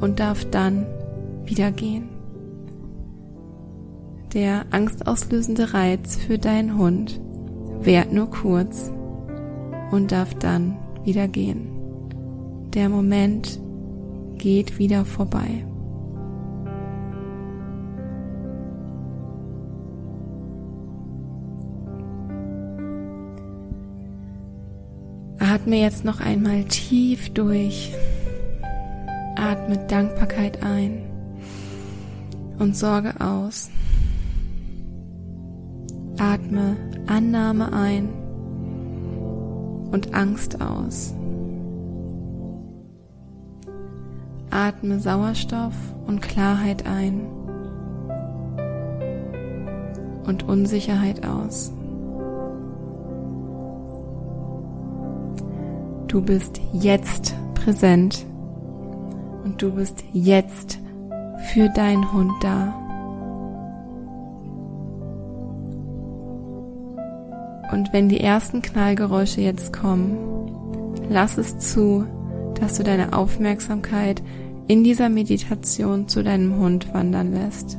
und 0.00 0.20
darf 0.20 0.44
dann 0.50 0.86
wieder 1.44 1.70
gehen. 1.72 2.13
Der 4.34 4.66
angstauslösende 4.72 5.74
Reiz 5.74 6.16
für 6.16 6.38
deinen 6.38 6.76
Hund 6.76 7.20
währt 7.80 8.12
nur 8.12 8.28
kurz 8.28 8.90
und 9.92 10.10
darf 10.10 10.34
dann 10.34 10.76
wieder 11.04 11.28
gehen. 11.28 11.68
Der 12.74 12.88
Moment 12.88 13.60
geht 14.36 14.80
wieder 14.80 15.04
vorbei. 15.04 15.64
Atme 25.38 25.76
jetzt 25.76 26.04
noch 26.04 26.18
einmal 26.20 26.64
tief 26.64 27.32
durch. 27.32 27.92
Atme 29.36 29.78
Dankbarkeit 29.86 30.64
ein 30.64 31.04
und 32.58 32.76
Sorge 32.76 33.14
aus. 33.20 33.70
Atme 36.24 36.76
Annahme 37.06 37.70
ein 37.74 38.08
und 39.92 40.14
Angst 40.14 40.58
aus. 40.58 41.14
Atme 44.50 45.00
Sauerstoff 45.00 45.74
und 46.06 46.22
Klarheit 46.22 46.86
ein 46.86 47.26
und 50.24 50.48
Unsicherheit 50.48 51.26
aus. 51.26 51.70
Du 56.08 56.22
bist 56.22 56.58
jetzt 56.72 57.34
präsent 57.54 58.24
und 59.44 59.60
du 59.60 59.74
bist 59.74 60.02
jetzt 60.14 60.78
für 61.52 61.68
deinen 61.68 62.10
Hund 62.14 62.32
da. 62.40 62.83
Und 67.74 67.92
wenn 67.92 68.08
die 68.08 68.20
ersten 68.20 68.62
Knallgeräusche 68.62 69.40
jetzt 69.40 69.72
kommen, 69.72 70.16
lass 71.10 71.38
es 71.38 71.58
zu, 71.58 72.06
dass 72.60 72.76
du 72.76 72.84
deine 72.84 73.12
Aufmerksamkeit 73.12 74.22
in 74.68 74.84
dieser 74.84 75.08
Meditation 75.08 76.06
zu 76.06 76.22
deinem 76.22 76.56
Hund 76.56 76.94
wandern 76.94 77.34
lässt. 77.34 77.76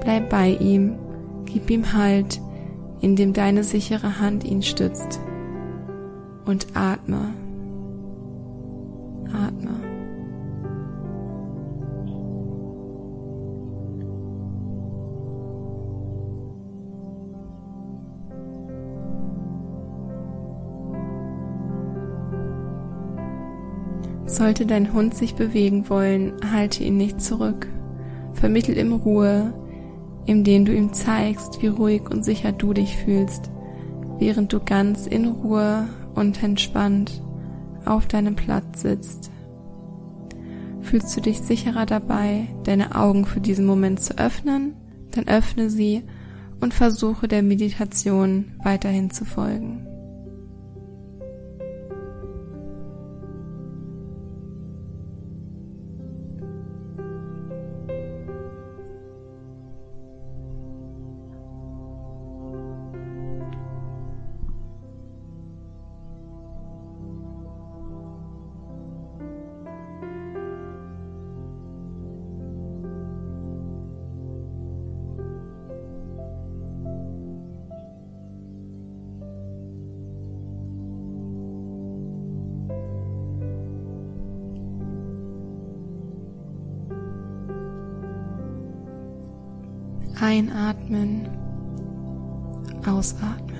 Bleib 0.00 0.28
bei 0.30 0.56
ihm, 0.56 0.96
gib 1.44 1.70
ihm 1.70 1.92
Halt, 1.92 2.40
indem 3.00 3.32
deine 3.32 3.62
sichere 3.62 4.18
Hand 4.18 4.42
ihn 4.42 4.62
stützt 4.64 5.20
und 6.44 6.66
atme. 6.74 7.34
Atme. 9.32 9.81
Sollte 24.42 24.66
dein 24.66 24.92
Hund 24.92 25.14
sich 25.14 25.36
bewegen 25.36 25.88
wollen, 25.88 26.32
halte 26.52 26.82
ihn 26.82 26.96
nicht 26.96 27.20
zurück. 27.20 27.68
Vermittel 28.32 28.76
ihm 28.76 28.92
Ruhe, 28.92 29.54
indem 30.26 30.64
du 30.64 30.74
ihm 30.74 30.92
zeigst, 30.92 31.62
wie 31.62 31.68
ruhig 31.68 32.10
und 32.10 32.24
sicher 32.24 32.50
du 32.50 32.72
dich 32.72 32.96
fühlst, 32.96 33.52
während 34.18 34.52
du 34.52 34.58
ganz 34.58 35.06
in 35.06 35.28
Ruhe 35.28 35.88
und 36.16 36.42
entspannt 36.42 37.22
auf 37.84 38.08
deinem 38.08 38.34
Platz 38.34 38.82
sitzt. 38.82 39.30
Fühlst 40.80 41.16
du 41.16 41.20
dich 41.20 41.38
sicherer 41.38 41.86
dabei, 41.86 42.48
deine 42.64 42.96
Augen 42.96 43.26
für 43.26 43.40
diesen 43.40 43.64
Moment 43.64 44.00
zu 44.00 44.18
öffnen? 44.18 44.74
Dann 45.12 45.28
öffne 45.28 45.70
sie 45.70 46.02
und 46.60 46.74
versuche 46.74 47.28
der 47.28 47.44
Meditation 47.44 48.56
weiterhin 48.64 49.08
zu 49.10 49.24
folgen. 49.24 49.81
Einatmen, 90.22 91.28
ausatmen. 92.86 93.52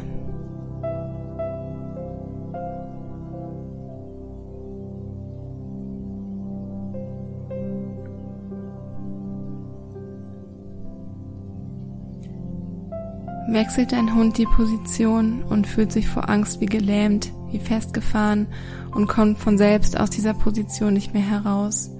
Wechselt 13.49 13.91
dein 13.91 14.15
Hund 14.15 14.39
die 14.39 14.47
Position 14.47 15.43
und 15.43 15.67
fühlt 15.67 15.91
sich 15.91 16.09
vor 16.09 16.31
Angst 16.31 16.61
wie 16.61 16.67
gelähmt, 16.67 17.33
wie 17.51 17.59
festgefahren 17.59 18.47
und 18.95 19.09
kommt 19.09 19.39
von 19.39 19.59
selbst 19.59 19.99
aus 19.99 20.11
dieser 20.11 20.33
Position 20.33 20.95
nicht 20.95 21.13
mehr 21.13 21.29
heraus. 21.29 21.91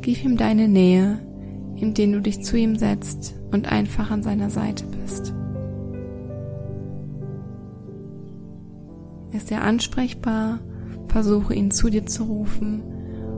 Gib 0.00 0.24
ihm 0.24 0.38
deine 0.38 0.68
Nähe, 0.68 1.18
indem 1.76 2.12
du 2.12 2.22
dich 2.22 2.42
zu 2.42 2.56
ihm 2.56 2.76
setzt 2.76 3.35
und 3.50 3.70
einfach 3.70 4.10
an 4.10 4.22
seiner 4.22 4.50
Seite 4.50 4.84
bist. 4.86 5.34
Ist 9.32 9.50
er 9.50 9.62
ansprechbar, 9.62 10.60
versuche 11.08 11.54
ihn 11.54 11.70
zu 11.70 11.90
dir 11.90 12.06
zu 12.06 12.24
rufen 12.24 12.82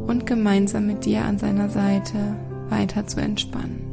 und 0.06 0.26
gemeinsam 0.26 0.86
mit 0.86 1.04
dir 1.04 1.24
an 1.24 1.38
seiner 1.38 1.68
Seite 1.68 2.36
weiter 2.68 3.06
zu 3.06 3.20
entspannen. 3.20 3.87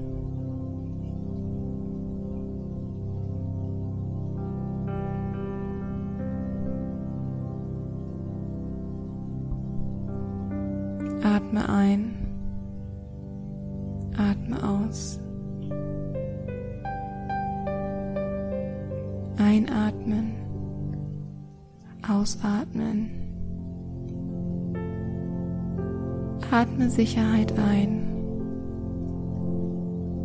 Sicherheit 26.96 27.52
ein 27.60 28.08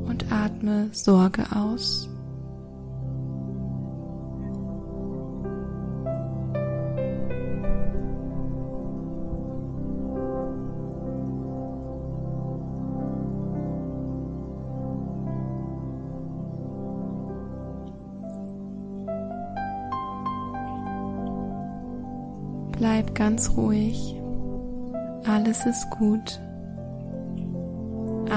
und 0.07 0.31
atme 0.31 0.89
Sorge 0.93 1.45
aus. 1.53 2.09
Bleib 22.79 23.17
ganz 23.17 23.57
ruhig. 23.57 24.15
Alles 25.25 25.67
ist 25.67 25.91
gut. 25.91 26.41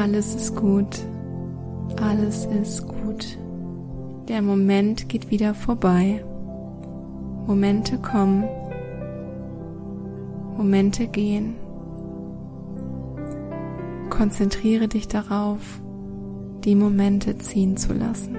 Alles 0.04 0.36
ist 0.36 0.54
gut. 0.58 1.00
Alles 2.02 2.46
ist 2.48 2.86
gut. 2.86 3.38
Der 4.28 4.42
Moment 4.42 5.08
geht 5.08 5.32
wieder 5.32 5.54
vorbei. 5.54 6.22
Momente 7.48 7.98
kommen. 8.00 8.44
Momente 10.58 11.08
gehen. 11.08 11.56
Konzentriere 14.10 14.90
dich 14.90 15.08
darauf, 15.08 15.62
die 16.66 16.76
Momente 16.76 17.38
ziehen 17.38 17.78
zu 17.78 17.94
lassen. 17.94 18.36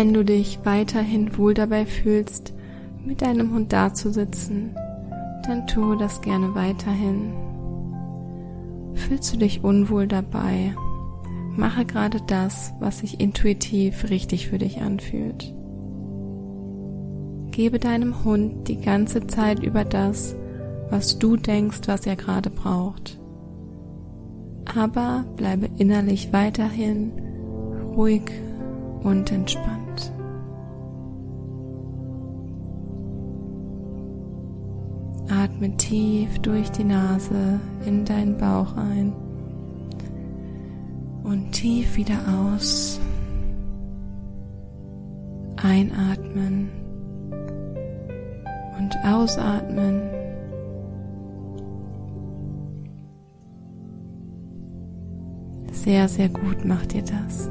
Wenn 0.00 0.14
du 0.14 0.24
dich 0.24 0.60
weiterhin 0.64 1.36
wohl 1.36 1.52
dabei 1.52 1.84
fühlst, 1.84 2.54
mit 3.04 3.20
deinem 3.20 3.52
Hund 3.52 3.70
dazusitzen, 3.70 4.74
dann 5.46 5.66
tue 5.66 5.98
das 5.98 6.22
gerne 6.22 6.54
weiterhin. 6.54 7.34
Fühlst 8.94 9.34
du 9.34 9.36
dich 9.36 9.62
unwohl 9.62 10.06
dabei, 10.06 10.74
mache 11.54 11.84
gerade 11.84 12.18
das, 12.26 12.72
was 12.80 13.00
sich 13.00 13.20
intuitiv 13.20 14.08
richtig 14.08 14.48
für 14.48 14.56
dich 14.56 14.80
anfühlt. 14.80 15.52
Gebe 17.50 17.78
deinem 17.78 18.24
Hund 18.24 18.68
die 18.68 18.80
ganze 18.80 19.26
Zeit 19.26 19.62
über 19.62 19.84
das, 19.84 20.34
was 20.88 21.18
du 21.18 21.36
denkst, 21.36 21.80
was 21.84 22.06
er 22.06 22.16
gerade 22.16 22.48
braucht. 22.48 23.20
Aber 24.74 25.26
bleibe 25.36 25.68
innerlich 25.76 26.32
weiterhin 26.32 27.12
ruhig 27.94 28.22
und 29.02 29.30
entspannt. 29.30 29.89
Atme 35.60 35.76
tief 35.76 36.38
durch 36.38 36.70
die 36.70 36.84
Nase 36.84 37.60
in 37.84 38.06
deinen 38.06 38.38
Bauch 38.38 38.74
ein 38.78 39.12
und 41.22 41.52
tief 41.52 41.98
wieder 41.98 42.16
aus. 42.48 42.98
Einatmen 45.62 46.70
und 48.78 48.96
ausatmen. 49.04 50.00
Sehr, 55.72 56.08
sehr 56.08 56.30
gut 56.30 56.64
macht 56.64 56.94
ihr 56.94 57.02
das. 57.02 57.50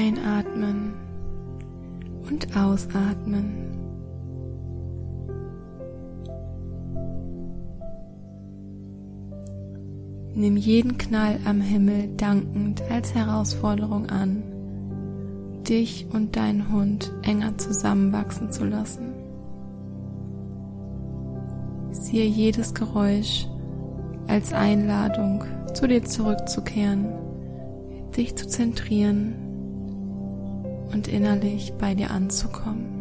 Einatmen 0.00 0.94
und 2.26 2.56
ausatmen. 2.56 3.76
Nimm 10.34 10.56
jeden 10.56 10.96
Knall 10.96 11.38
am 11.44 11.60
Himmel 11.60 12.16
dankend 12.16 12.82
als 12.90 13.14
Herausforderung 13.14 14.08
an, 14.08 14.42
dich 15.68 16.06
und 16.10 16.34
deinen 16.34 16.72
Hund 16.72 17.12
enger 17.22 17.58
zusammenwachsen 17.58 18.50
zu 18.50 18.64
lassen. 18.64 19.12
Siehe 21.90 22.24
jedes 22.24 22.72
Geräusch 22.72 23.46
als 24.28 24.54
Einladung, 24.54 25.44
zu 25.74 25.86
dir 25.86 26.02
zurückzukehren, 26.04 27.06
dich 28.16 28.34
zu 28.34 28.48
zentrieren 28.48 29.49
und 30.92 31.08
innerlich 31.08 31.72
bei 31.78 31.94
dir 31.94 32.10
anzukommen. 32.10 32.99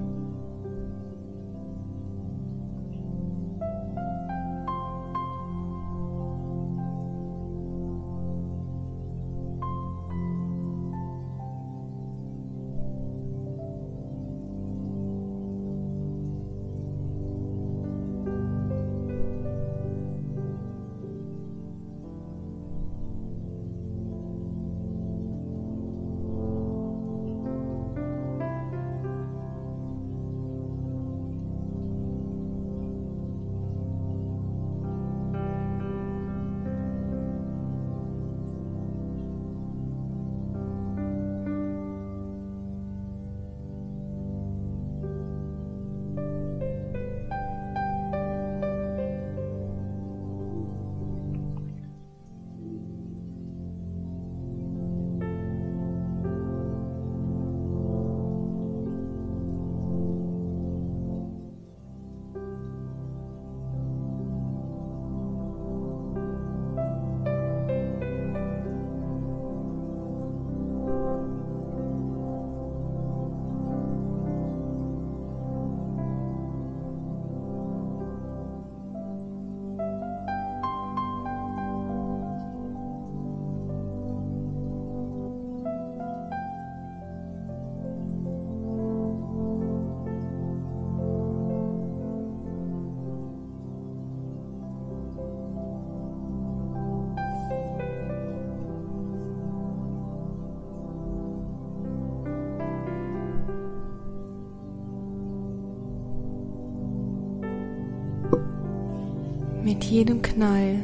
Jedem 109.90 110.22
Knall 110.22 110.84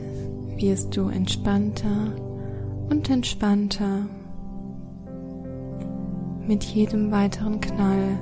wirst 0.58 0.98
du 0.98 1.10
entspannter 1.10 2.16
und 2.90 3.08
entspannter. 3.10 4.08
Mit 6.48 6.64
jedem 6.64 7.12
weiteren 7.12 7.62
Knall 7.62 8.20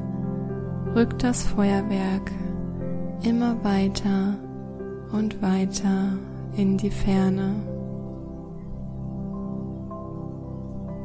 rückt 0.94 1.24
das 1.24 1.44
Feuerwerk 1.44 2.32
immer 3.24 3.64
weiter 3.64 4.36
und 5.14 5.42
weiter 5.42 6.18
in 6.58 6.78
die 6.78 6.92
Ferne. 6.92 7.56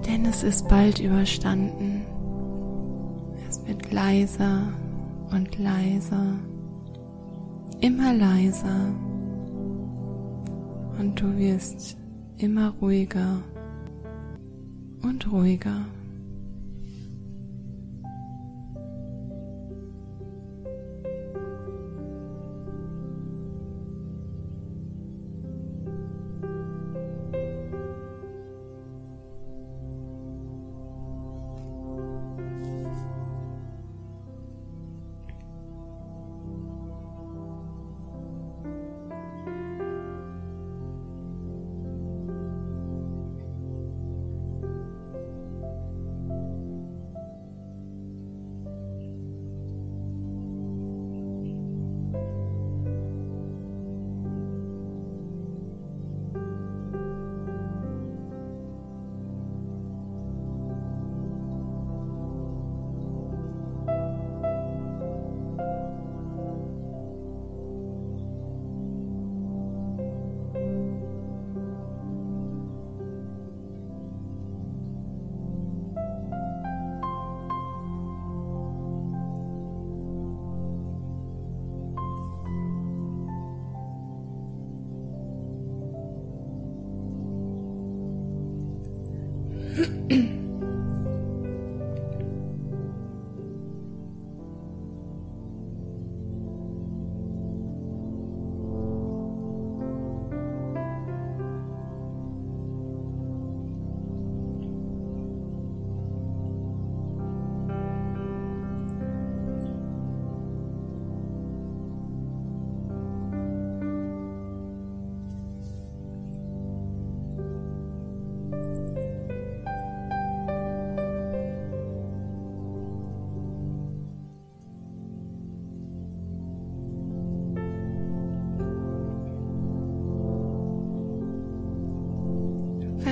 Denn 0.06 0.24
es 0.26 0.42
ist 0.42 0.68
bald 0.68 0.98
überstanden. 0.98 2.04
Es 3.48 3.64
wird 3.66 3.92
leiser 3.92 4.62
und 5.30 5.56
leiser, 5.56 6.34
immer 7.80 8.12
leiser 8.12 8.90
und 10.98 11.20
du 11.20 11.37
wirst 11.37 11.96
immer 12.38 12.70
ruhiger 12.80 13.42
und 15.02 15.30
ruhiger. 15.30 15.87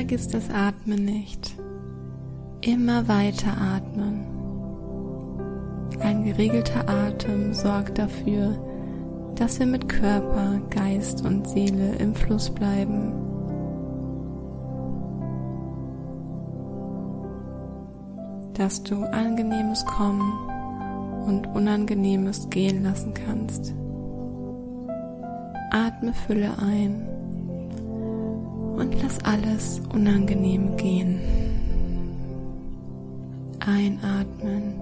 vergiss 0.06 0.28
das 0.28 0.48
Atmen 0.50 1.04
nicht. 1.04 1.56
Immer 2.60 3.08
weiter 3.08 3.60
atmen. 3.60 4.24
Ein 5.98 6.22
geregelter 6.22 6.88
Atem 6.88 7.52
sorgt 7.52 7.98
dafür, 7.98 8.56
dass 9.34 9.58
wir 9.58 9.66
mit 9.66 9.88
Körper, 9.88 10.60
Geist 10.70 11.24
und 11.24 11.48
Seele 11.48 11.96
im 11.96 12.14
Fluss 12.14 12.50
bleiben. 12.50 13.14
Dass 18.54 18.84
du 18.84 19.02
angenehmes 19.10 19.84
Kommen 19.86 20.32
und 21.26 21.48
unangenehmes 21.48 22.48
Gehen 22.48 22.84
lassen 22.84 23.12
kannst. 23.12 23.74
Atme 25.72 26.12
Fülle 26.12 26.52
ein 26.62 27.15
lass 29.06 29.24
alles 29.24 29.80
Unangenehme 29.92 30.74
gehen. 30.76 31.20
Einatmen 33.60 34.80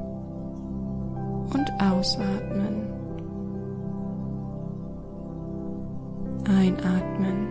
und 1.53 1.71
ausatmen. 1.79 2.87
Einatmen 6.47 7.49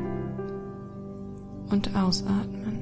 und 1.70 1.96
ausatmen. 1.96 2.73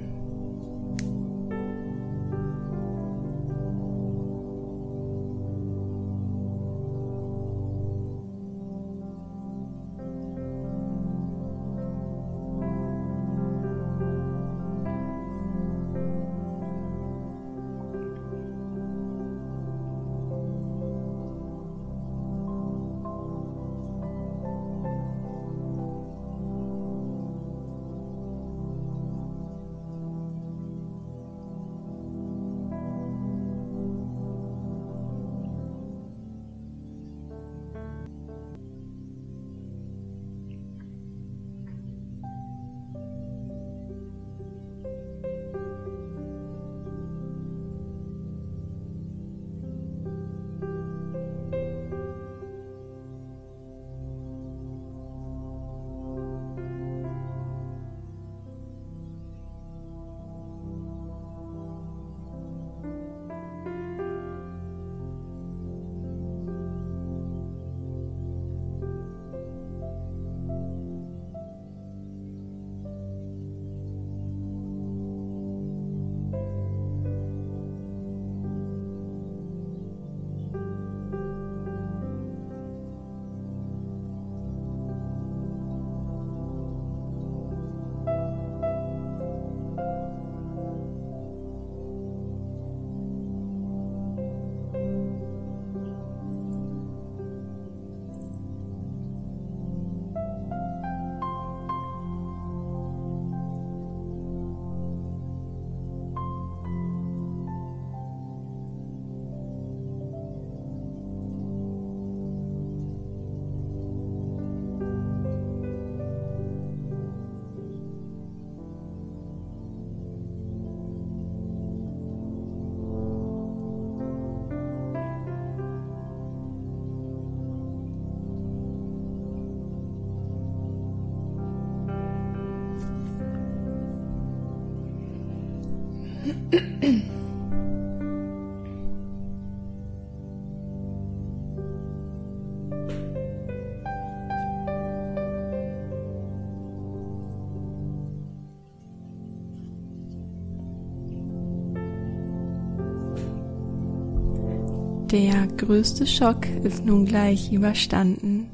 Der 155.12 155.46
größte 155.58 156.08
Schock 156.08 156.48
ist 156.64 156.86
nun 156.86 157.04
gleich 157.06 157.52
überstanden 157.52 158.50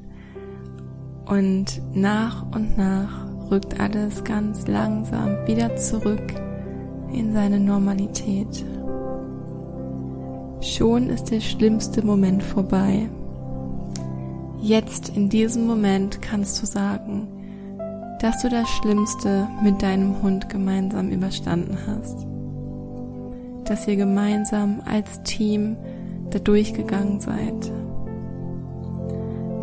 und 1.28 1.80
nach 1.94 2.48
und 2.52 2.76
nach 2.76 3.28
rückt 3.52 3.80
alles 3.80 4.24
ganz 4.24 4.66
langsam 4.66 5.46
wieder 5.46 5.76
zurück 5.76 6.34
in 7.14 7.32
seine 7.32 7.60
Normalität. 7.60 8.66
Schon 10.62 11.12
ist 11.12 11.26
der 11.26 11.42
schlimmste 11.42 12.04
Moment 12.04 12.42
vorbei. 12.42 13.08
Jetzt 14.60 15.16
in 15.16 15.30
diesem 15.30 15.68
Moment 15.68 16.24
kannst 16.24 16.60
du 16.60 16.66
sagen, 16.66 17.28
dass 18.20 18.42
du 18.42 18.50
das 18.50 18.68
Schlimmste 18.68 19.48
mit 19.62 19.84
deinem 19.84 20.24
Hund 20.24 20.50
gemeinsam 20.50 21.12
überstanden 21.12 21.78
hast. 21.86 22.26
Dass 23.66 23.88
ihr 23.88 23.96
gemeinsam 23.96 24.82
als 24.88 25.22
Team 25.22 25.78
da 26.32 26.40
durchgegangen 26.40 27.20
seid. 27.20 27.72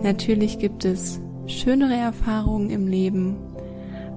Natürlich 0.03 0.59
gibt 0.59 0.85
es 0.85 1.21
schönere 1.47 1.95
Erfahrungen 1.95 2.71
im 2.71 2.87
Leben, 2.87 3.37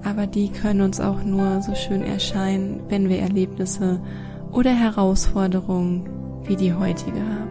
aber 0.04 0.26
die 0.26 0.50
können 0.50 0.82
uns 0.82 1.00
auch 1.00 1.22
nur 1.24 1.62
so 1.62 1.74
schön 1.74 2.02
erscheinen, 2.02 2.80
wenn 2.88 3.08
wir 3.08 3.18
Erlebnisse 3.18 4.00
oder 4.52 4.70
Herausforderungen 4.70 6.08
wie 6.44 6.56
die 6.56 6.74
heutige 6.74 7.20
haben. 7.20 7.47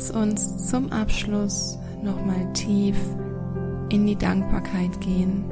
Lass 0.00 0.12
uns 0.12 0.68
zum 0.68 0.90
Abschluss 0.92 1.78
nochmal 2.02 2.50
tief 2.54 2.96
in 3.90 4.06
die 4.06 4.16
Dankbarkeit 4.16 4.98
gehen 5.02 5.44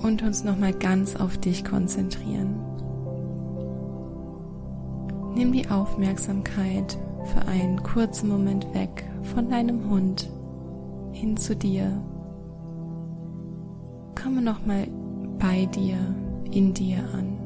und 0.00 0.22
uns 0.22 0.42
nochmal 0.42 0.72
ganz 0.72 1.16
auf 1.16 1.36
dich 1.36 1.62
konzentrieren. 1.62 2.54
Nimm 5.34 5.52
die 5.52 5.68
Aufmerksamkeit 5.68 6.96
für 7.26 7.46
einen 7.46 7.82
kurzen 7.82 8.26
Moment 8.30 8.72
weg 8.72 9.04
von 9.34 9.50
deinem 9.50 9.90
Hund 9.90 10.30
hin 11.12 11.36
zu 11.36 11.54
dir. 11.54 12.02
Komme 14.14 14.40
nochmal 14.40 14.86
bei 15.38 15.66
dir, 15.66 15.98
in 16.50 16.72
dir 16.72 17.00
an. 17.12 17.36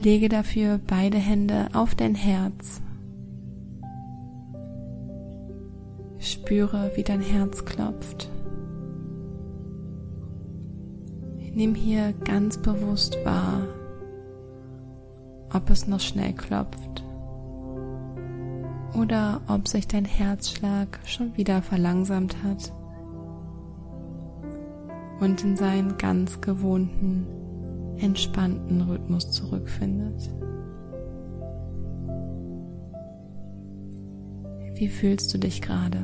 Lege 0.00 0.28
dafür 0.28 0.78
beide 0.86 1.18
Hände 1.18 1.66
auf 1.72 1.96
dein 1.96 2.14
Herz. 2.14 2.80
Spüre, 6.22 6.92
wie 6.94 7.02
dein 7.02 7.20
Herz 7.20 7.64
klopft. 7.64 8.30
Nimm 11.52 11.74
hier 11.74 12.14
ganz 12.24 12.56
bewusst 12.58 13.18
wahr, 13.24 13.66
ob 15.52 15.68
es 15.68 15.88
noch 15.88 16.00
schnell 16.00 16.32
klopft 16.32 17.04
oder 18.94 19.40
ob 19.48 19.66
sich 19.66 19.88
dein 19.88 20.04
Herzschlag 20.04 21.00
schon 21.04 21.36
wieder 21.36 21.60
verlangsamt 21.60 22.36
hat 22.44 22.72
und 25.20 25.42
in 25.42 25.56
seinen 25.56 25.98
ganz 25.98 26.40
gewohnten 26.40 27.26
entspannten 27.98 28.82
Rhythmus 28.82 29.30
zurückfindet. 29.32 30.30
Wie 34.82 34.88
fühlst 34.88 35.32
du 35.32 35.38
dich 35.38 35.62
gerade? 35.62 35.98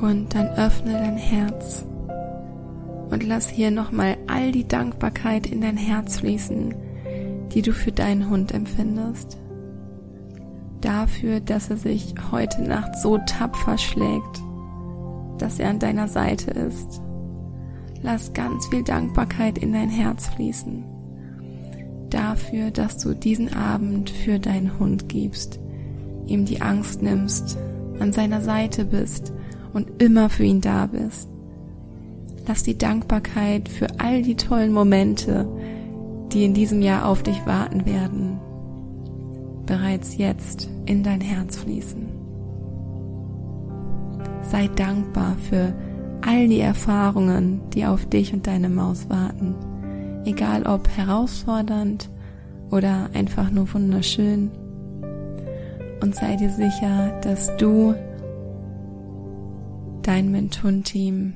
Und 0.00 0.34
dann 0.34 0.48
öffne 0.56 0.94
dein 0.94 1.16
Herz 1.16 1.86
und 3.10 3.22
lass 3.22 3.48
hier 3.48 3.70
nochmal 3.70 4.16
all 4.26 4.50
die 4.50 4.66
Dankbarkeit 4.66 5.46
in 5.46 5.60
dein 5.60 5.76
Herz 5.76 6.18
fließen, 6.18 6.74
die 7.52 7.62
du 7.62 7.70
für 7.70 7.92
deinen 7.92 8.28
Hund 8.28 8.50
empfindest. 8.50 9.38
Dafür, 10.80 11.38
dass 11.38 11.70
er 11.70 11.76
sich 11.76 12.12
heute 12.32 12.60
Nacht 12.62 12.96
so 12.96 13.18
tapfer 13.18 13.78
schlägt, 13.78 14.42
dass 15.44 15.58
er 15.58 15.68
an 15.68 15.78
deiner 15.78 16.08
Seite 16.08 16.52
ist. 16.52 17.02
Lass 18.02 18.32
ganz 18.32 18.66
viel 18.68 18.82
Dankbarkeit 18.82 19.58
in 19.58 19.74
dein 19.74 19.90
Herz 19.90 20.26
fließen. 20.28 20.82
Dafür, 22.08 22.70
dass 22.70 22.96
du 22.96 23.12
diesen 23.12 23.52
Abend 23.52 24.08
für 24.08 24.38
deinen 24.38 24.78
Hund 24.78 25.10
gibst, 25.10 25.60
ihm 26.24 26.46
die 26.46 26.62
Angst 26.62 27.02
nimmst, 27.02 27.58
an 27.98 28.14
seiner 28.14 28.40
Seite 28.40 28.86
bist 28.86 29.34
und 29.74 30.02
immer 30.02 30.30
für 30.30 30.44
ihn 30.44 30.62
da 30.62 30.86
bist. 30.86 31.28
Lass 32.48 32.62
die 32.62 32.78
Dankbarkeit 32.78 33.68
für 33.68 34.00
all 34.00 34.22
die 34.22 34.36
tollen 34.36 34.72
Momente, 34.72 35.46
die 36.32 36.46
in 36.46 36.54
diesem 36.54 36.80
Jahr 36.80 37.06
auf 37.06 37.22
dich 37.22 37.44
warten 37.44 37.84
werden, 37.84 38.40
bereits 39.66 40.16
jetzt 40.16 40.70
in 40.86 41.02
dein 41.02 41.20
Herz 41.20 41.58
fließen. 41.58 42.23
Sei 44.50 44.68
dankbar 44.68 45.36
für 45.38 45.74
all 46.22 46.48
die 46.48 46.60
Erfahrungen, 46.60 47.60
die 47.70 47.84
auf 47.84 48.06
dich 48.06 48.32
und 48.32 48.46
deine 48.46 48.68
Maus 48.68 49.08
warten, 49.08 49.54
egal 50.24 50.64
ob 50.64 50.88
herausfordernd 50.88 52.10
oder 52.70 53.10
einfach 53.14 53.50
nur 53.50 53.72
wunderschön. 53.72 54.50
Und 56.00 56.14
sei 56.14 56.36
dir 56.36 56.50
sicher, 56.50 57.20
dass 57.22 57.54
du 57.56 57.94
dein 60.02 60.30
Mentoren-Team 60.30 61.34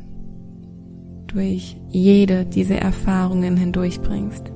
durch 1.27 1.77
jede 1.89 2.45
dieser 2.45 2.79
Erfahrungen 2.79 3.57
hindurchbringst, 3.57 4.53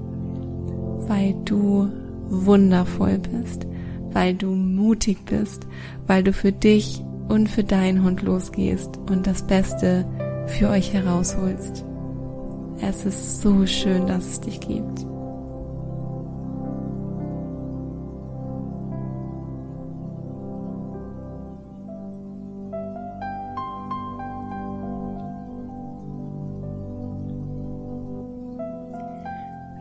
weil 1.09 1.35
du 1.45 1.89
wundervoll 2.29 3.19
bist, 3.19 3.67
weil 4.13 4.35
du 4.35 4.51
mutig 4.51 5.25
bist, 5.25 5.67
weil 6.07 6.23
du 6.23 6.33
für 6.33 6.53
dich 6.53 7.03
und 7.29 7.49
für 7.49 7.65
deinen 7.65 8.03
Hund 8.05 8.23
losgehst 8.23 8.99
und 9.11 9.27
das 9.27 9.47
Beste 9.47 10.05
für 10.47 10.69
euch 10.69 10.93
herausholst. 10.93 11.85
Es 12.81 13.05
ist 13.05 13.41
so 13.41 13.65
schön, 13.67 14.07
dass 14.07 14.27
es 14.27 14.41
dich 14.41 14.61
gibt. 14.61 15.07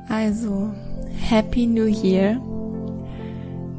Also, 0.09 0.71
Happy 1.17 1.65
New 1.65 1.85
Year. 1.85 2.39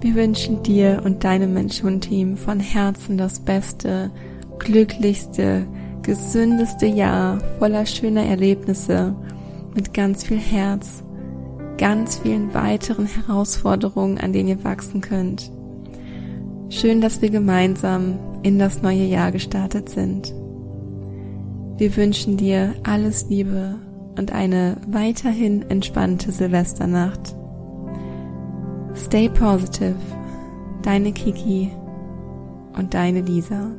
Wir 0.02 0.16
wünschen 0.16 0.64
dir 0.64 1.00
und 1.04 1.22
deinem 1.22 1.54
Mensch-Hund-Team 1.54 2.36
von 2.36 2.58
Herzen 2.58 3.16
das 3.16 3.38
beste, 3.38 4.10
glücklichste, 4.58 5.64
gesündeste 6.02 6.86
Jahr 6.86 7.38
voller 7.60 7.86
schöner 7.86 8.24
Erlebnisse 8.24 9.14
mit 9.76 9.94
ganz 9.94 10.24
viel 10.24 10.40
Herz, 10.40 11.04
ganz 11.78 12.18
vielen 12.18 12.52
weiteren 12.52 13.06
Herausforderungen, 13.06 14.18
an 14.18 14.32
denen 14.32 14.48
ihr 14.48 14.64
wachsen 14.64 15.02
könnt. 15.02 15.52
Schön, 16.68 17.00
dass 17.00 17.22
wir 17.22 17.30
gemeinsam 17.30 18.18
in 18.42 18.58
das 18.58 18.82
neue 18.82 19.04
Jahr 19.04 19.30
gestartet 19.30 19.88
sind. 19.88 20.34
Wir 21.76 21.96
wünschen 21.96 22.36
dir 22.36 22.74
alles 22.82 23.26
Liebe 23.28 23.76
und 24.18 24.32
eine 24.32 24.78
weiterhin 24.88 25.62
entspannte 25.70 26.32
Silvesternacht. 26.32 27.36
Stay 28.94 29.28
positive, 29.28 29.96
deine 30.82 31.12
Kiki 31.12 31.72
und 32.76 32.94
deine 32.94 33.20
Lisa. 33.22 33.70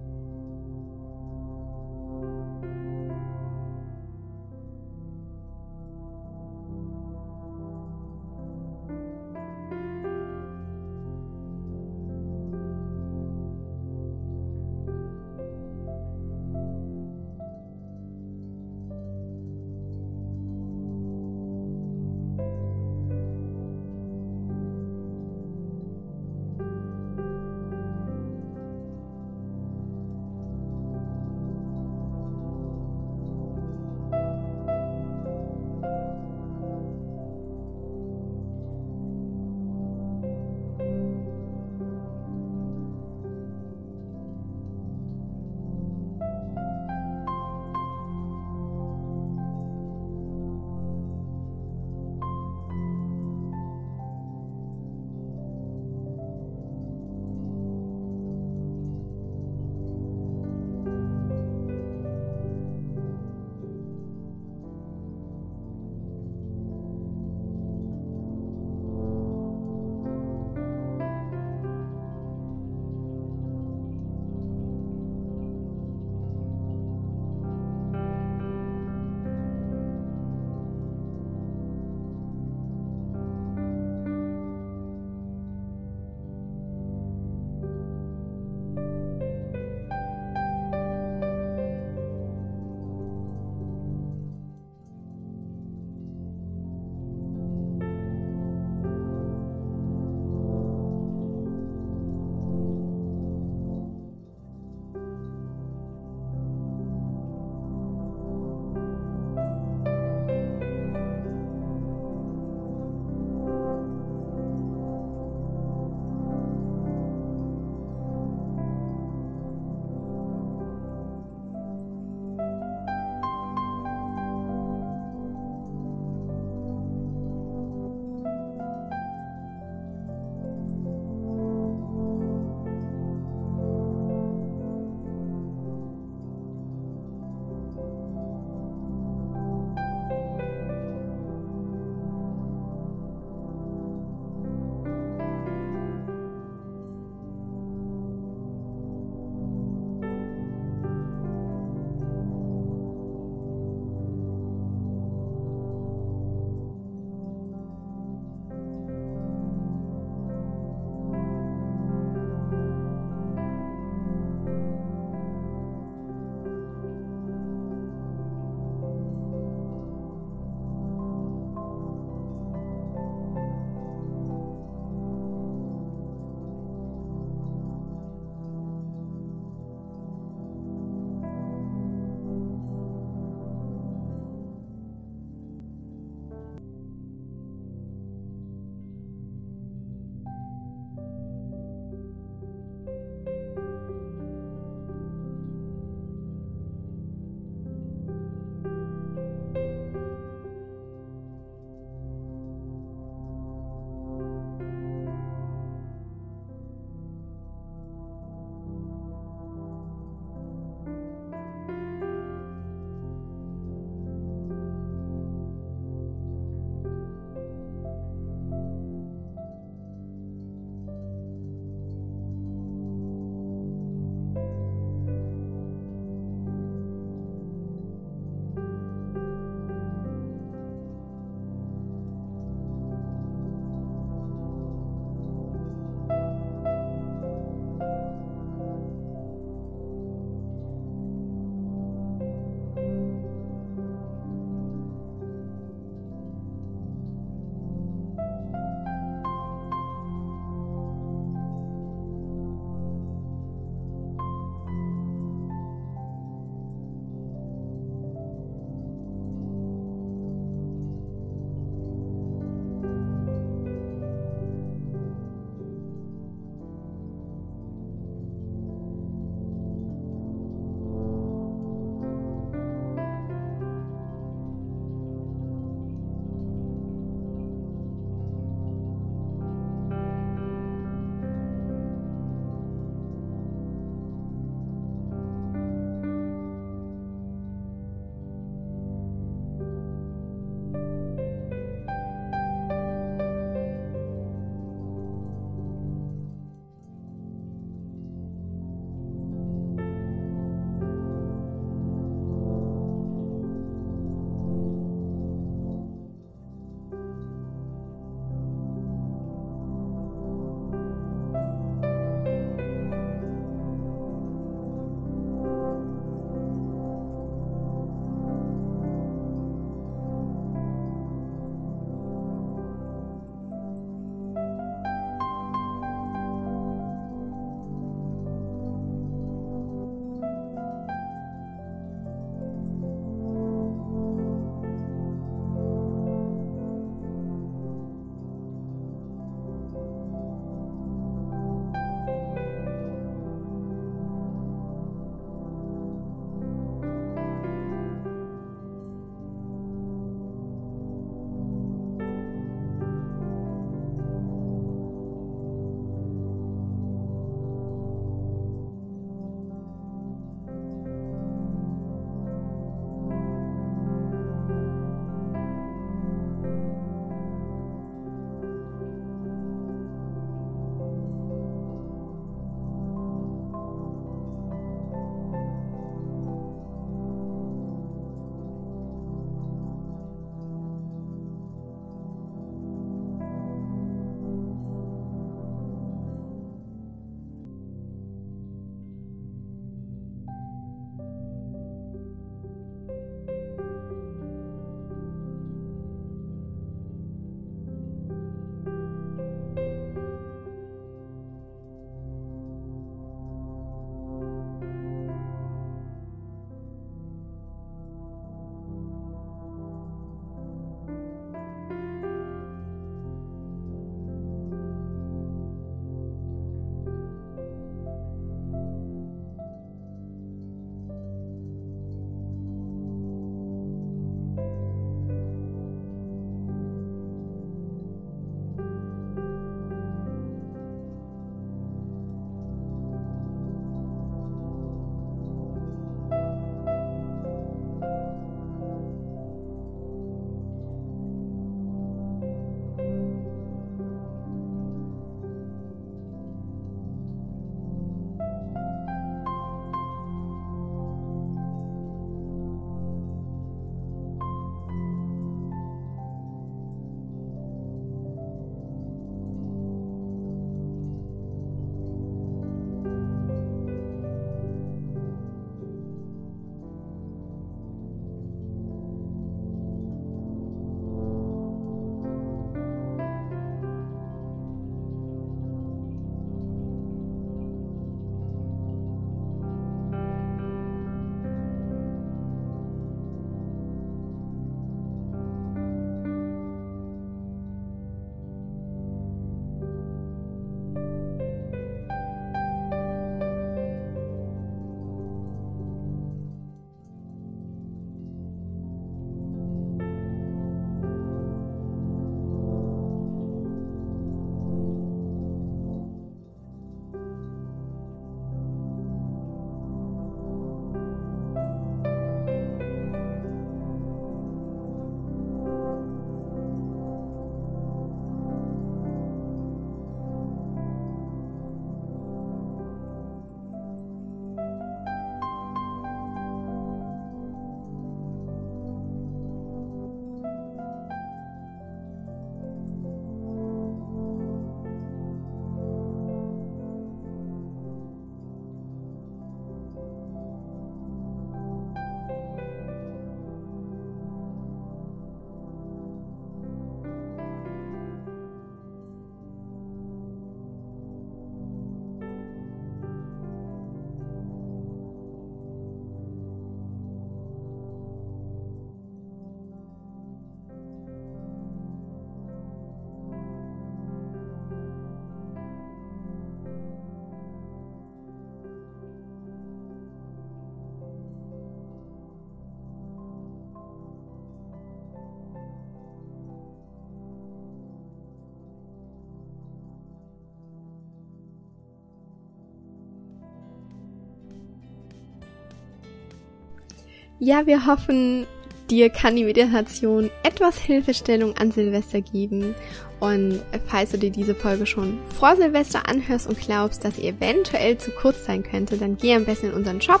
Ja, 587.20 587.46
wir 587.46 587.66
hoffen, 587.66 588.28
dir 588.70 588.90
kann 588.90 589.16
die 589.16 589.24
Meditation 589.24 590.08
etwas 590.22 590.56
Hilfestellung 590.56 591.36
an 591.36 591.50
Silvester 591.50 592.00
geben. 592.00 592.54
Und 593.00 593.42
falls 593.66 593.90
du 593.90 593.98
dir 593.98 594.10
diese 594.10 594.36
Folge 594.36 594.66
schon 594.66 594.98
vor 595.18 595.34
Silvester 595.34 595.88
anhörst 595.88 596.28
und 596.28 596.38
glaubst, 596.38 596.84
dass 596.84 596.94
sie 596.96 597.08
eventuell 597.08 597.76
zu 597.76 597.90
kurz 597.90 598.24
sein 598.24 598.44
könnte, 598.44 598.76
dann 598.76 598.96
geh 598.96 599.14
am 599.14 599.24
besten 599.24 599.46
in 599.46 599.54
unseren 599.54 599.80
Shop, 599.80 600.00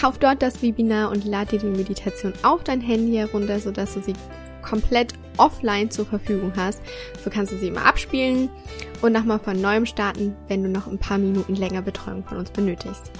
kauf 0.00 0.18
dort 0.18 0.40
das 0.40 0.62
Webinar 0.62 1.10
und 1.10 1.24
lad 1.24 1.50
dir 1.50 1.58
die 1.58 1.66
Meditation 1.66 2.32
auf 2.44 2.62
dein 2.62 2.80
Handy 2.80 3.16
herunter, 3.16 3.58
sodass 3.58 3.94
du 3.94 4.02
sie 4.02 4.14
komplett 4.62 5.14
offline 5.36 5.90
zur 5.90 6.06
Verfügung 6.06 6.52
hast. 6.56 6.80
So 7.24 7.30
kannst 7.30 7.52
du 7.52 7.56
sie 7.58 7.68
immer 7.68 7.86
abspielen 7.86 8.48
und 9.02 9.12
nochmal 9.12 9.40
von 9.40 9.60
neuem 9.60 9.86
starten, 9.86 10.36
wenn 10.46 10.62
du 10.62 10.68
noch 10.68 10.86
ein 10.86 10.98
paar 10.98 11.18
Minuten 11.18 11.56
länger 11.56 11.82
Betreuung 11.82 12.22
von 12.22 12.38
uns 12.38 12.50
benötigst. 12.50 13.10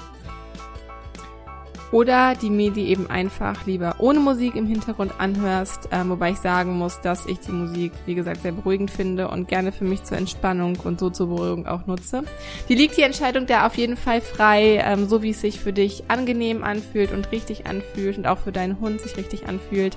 Oder 1.92 2.34
die 2.34 2.48
Medi 2.48 2.86
eben 2.86 3.08
einfach 3.08 3.66
lieber 3.66 3.96
ohne 3.98 4.18
Musik 4.18 4.56
im 4.56 4.66
Hintergrund 4.66 5.12
anhörst, 5.18 5.90
ähm, 5.92 6.08
wobei 6.08 6.30
ich 6.30 6.38
sagen 6.38 6.72
muss, 6.72 7.00
dass 7.02 7.26
ich 7.26 7.38
die 7.40 7.52
Musik, 7.52 7.92
wie 8.06 8.14
gesagt, 8.14 8.42
sehr 8.42 8.52
beruhigend 8.52 8.90
finde 8.90 9.28
und 9.28 9.46
gerne 9.46 9.72
für 9.72 9.84
mich 9.84 10.02
zur 10.02 10.16
Entspannung 10.16 10.78
und 10.82 10.98
so 10.98 11.10
zur 11.10 11.28
Beruhigung 11.28 11.66
auch 11.66 11.86
nutze. 11.86 12.24
Die 12.70 12.74
liegt 12.74 12.96
die 12.96 13.02
Entscheidung 13.02 13.46
da 13.46 13.66
auf 13.66 13.76
jeden 13.76 13.98
Fall 13.98 14.22
frei, 14.22 14.82
ähm, 14.82 15.06
so 15.06 15.22
wie 15.22 15.30
es 15.30 15.42
sich 15.42 15.60
für 15.60 15.74
dich 15.74 16.04
angenehm 16.08 16.64
anfühlt 16.64 17.12
und 17.12 17.30
richtig 17.30 17.66
anfühlt 17.66 18.16
und 18.16 18.26
auch 18.26 18.38
für 18.38 18.52
deinen 18.52 18.80
Hund 18.80 19.02
sich 19.02 19.16
richtig 19.18 19.46
anfühlt. 19.46 19.96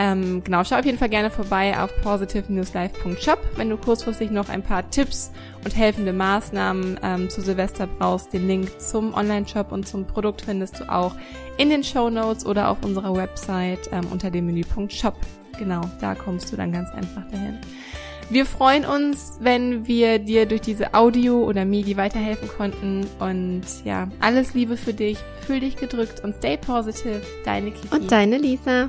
Ähm, 0.00 0.42
genau, 0.42 0.64
schau 0.64 0.78
auf 0.78 0.86
jeden 0.86 0.96
Fall 0.96 1.10
gerne 1.10 1.28
vorbei 1.28 1.78
auf 1.78 1.90
positive-life.shop, 2.02 3.38
wenn 3.56 3.68
du 3.68 3.76
kurzfristig 3.76 4.30
noch 4.30 4.48
ein 4.48 4.62
paar 4.62 4.88
Tipps 4.88 5.30
und 5.62 5.76
helfende 5.76 6.14
Maßnahmen 6.14 6.98
ähm, 7.02 7.28
zu 7.28 7.42
Silvester 7.42 7.86
brauchst. 7.86 8.32
Den 8.32 8.48
Link 8.48 8.80
zum 8.80 9.12
Online-Shop 9.12 9.70
und 9.70 9.86
zum 9.86 10.06
Produkt 10.06 10.40
findest 10.40 10.80
du 10.80 10.90
auch 10.90 11.14
in 11.58 11.68
den 11.68 11.84
Show 11.84 12.08
Notes 12.08 12.46
oder 12.46 12.70
auf 12.70 12.82
unserer 12.82 13.14
Website 13.14 13.90
ähm, 13.92 14.06
unter 14.10 14.30
dem 14.30 14.46
Menüpunkt 14.46 14.90
Shop. 14.90 15.16
Genau, 15.58 15.82
da 16.00 16.14
kommst 16.14 16.50
du 16.50 16.56
dann 16.56 16.72
ganz 16.72 16.88
einfach 16.92 17.30
dahin. 17.30 17.58
Wir 18.30 18.46
freuen 18.46 18.86
uns, 18.86 19.36
wenn 19.42 19.86
wir 19.86 20.18
dir 20.18 20.46
durch 20.46 20.62
diese 20.62 20.94
Audio 20.94 21.44
oder 21.44 21.66
MIDI 21.66 21.98
weiterhelfen 21.98 22.48
konnten. 22.48 23.06
Und 23.18 23.64
ja, 23.84 24.08
alles 24.20 24.54
Liebe 24.54 24.78
für 24.78 24.94
dich. 24.94 25.18
Fühl 25.46 25.60
dich 25.60 25.76
gedrückt 25.76 26.24
und 26.24 26.36
stay 26.36 26.56
positive. 26.56 27.20
Deine 27.44 27.72
Kiki. 27.72 27.94
Und 27.94 28.10
deine 28.10 28.38
Lisa. 28.38 28.88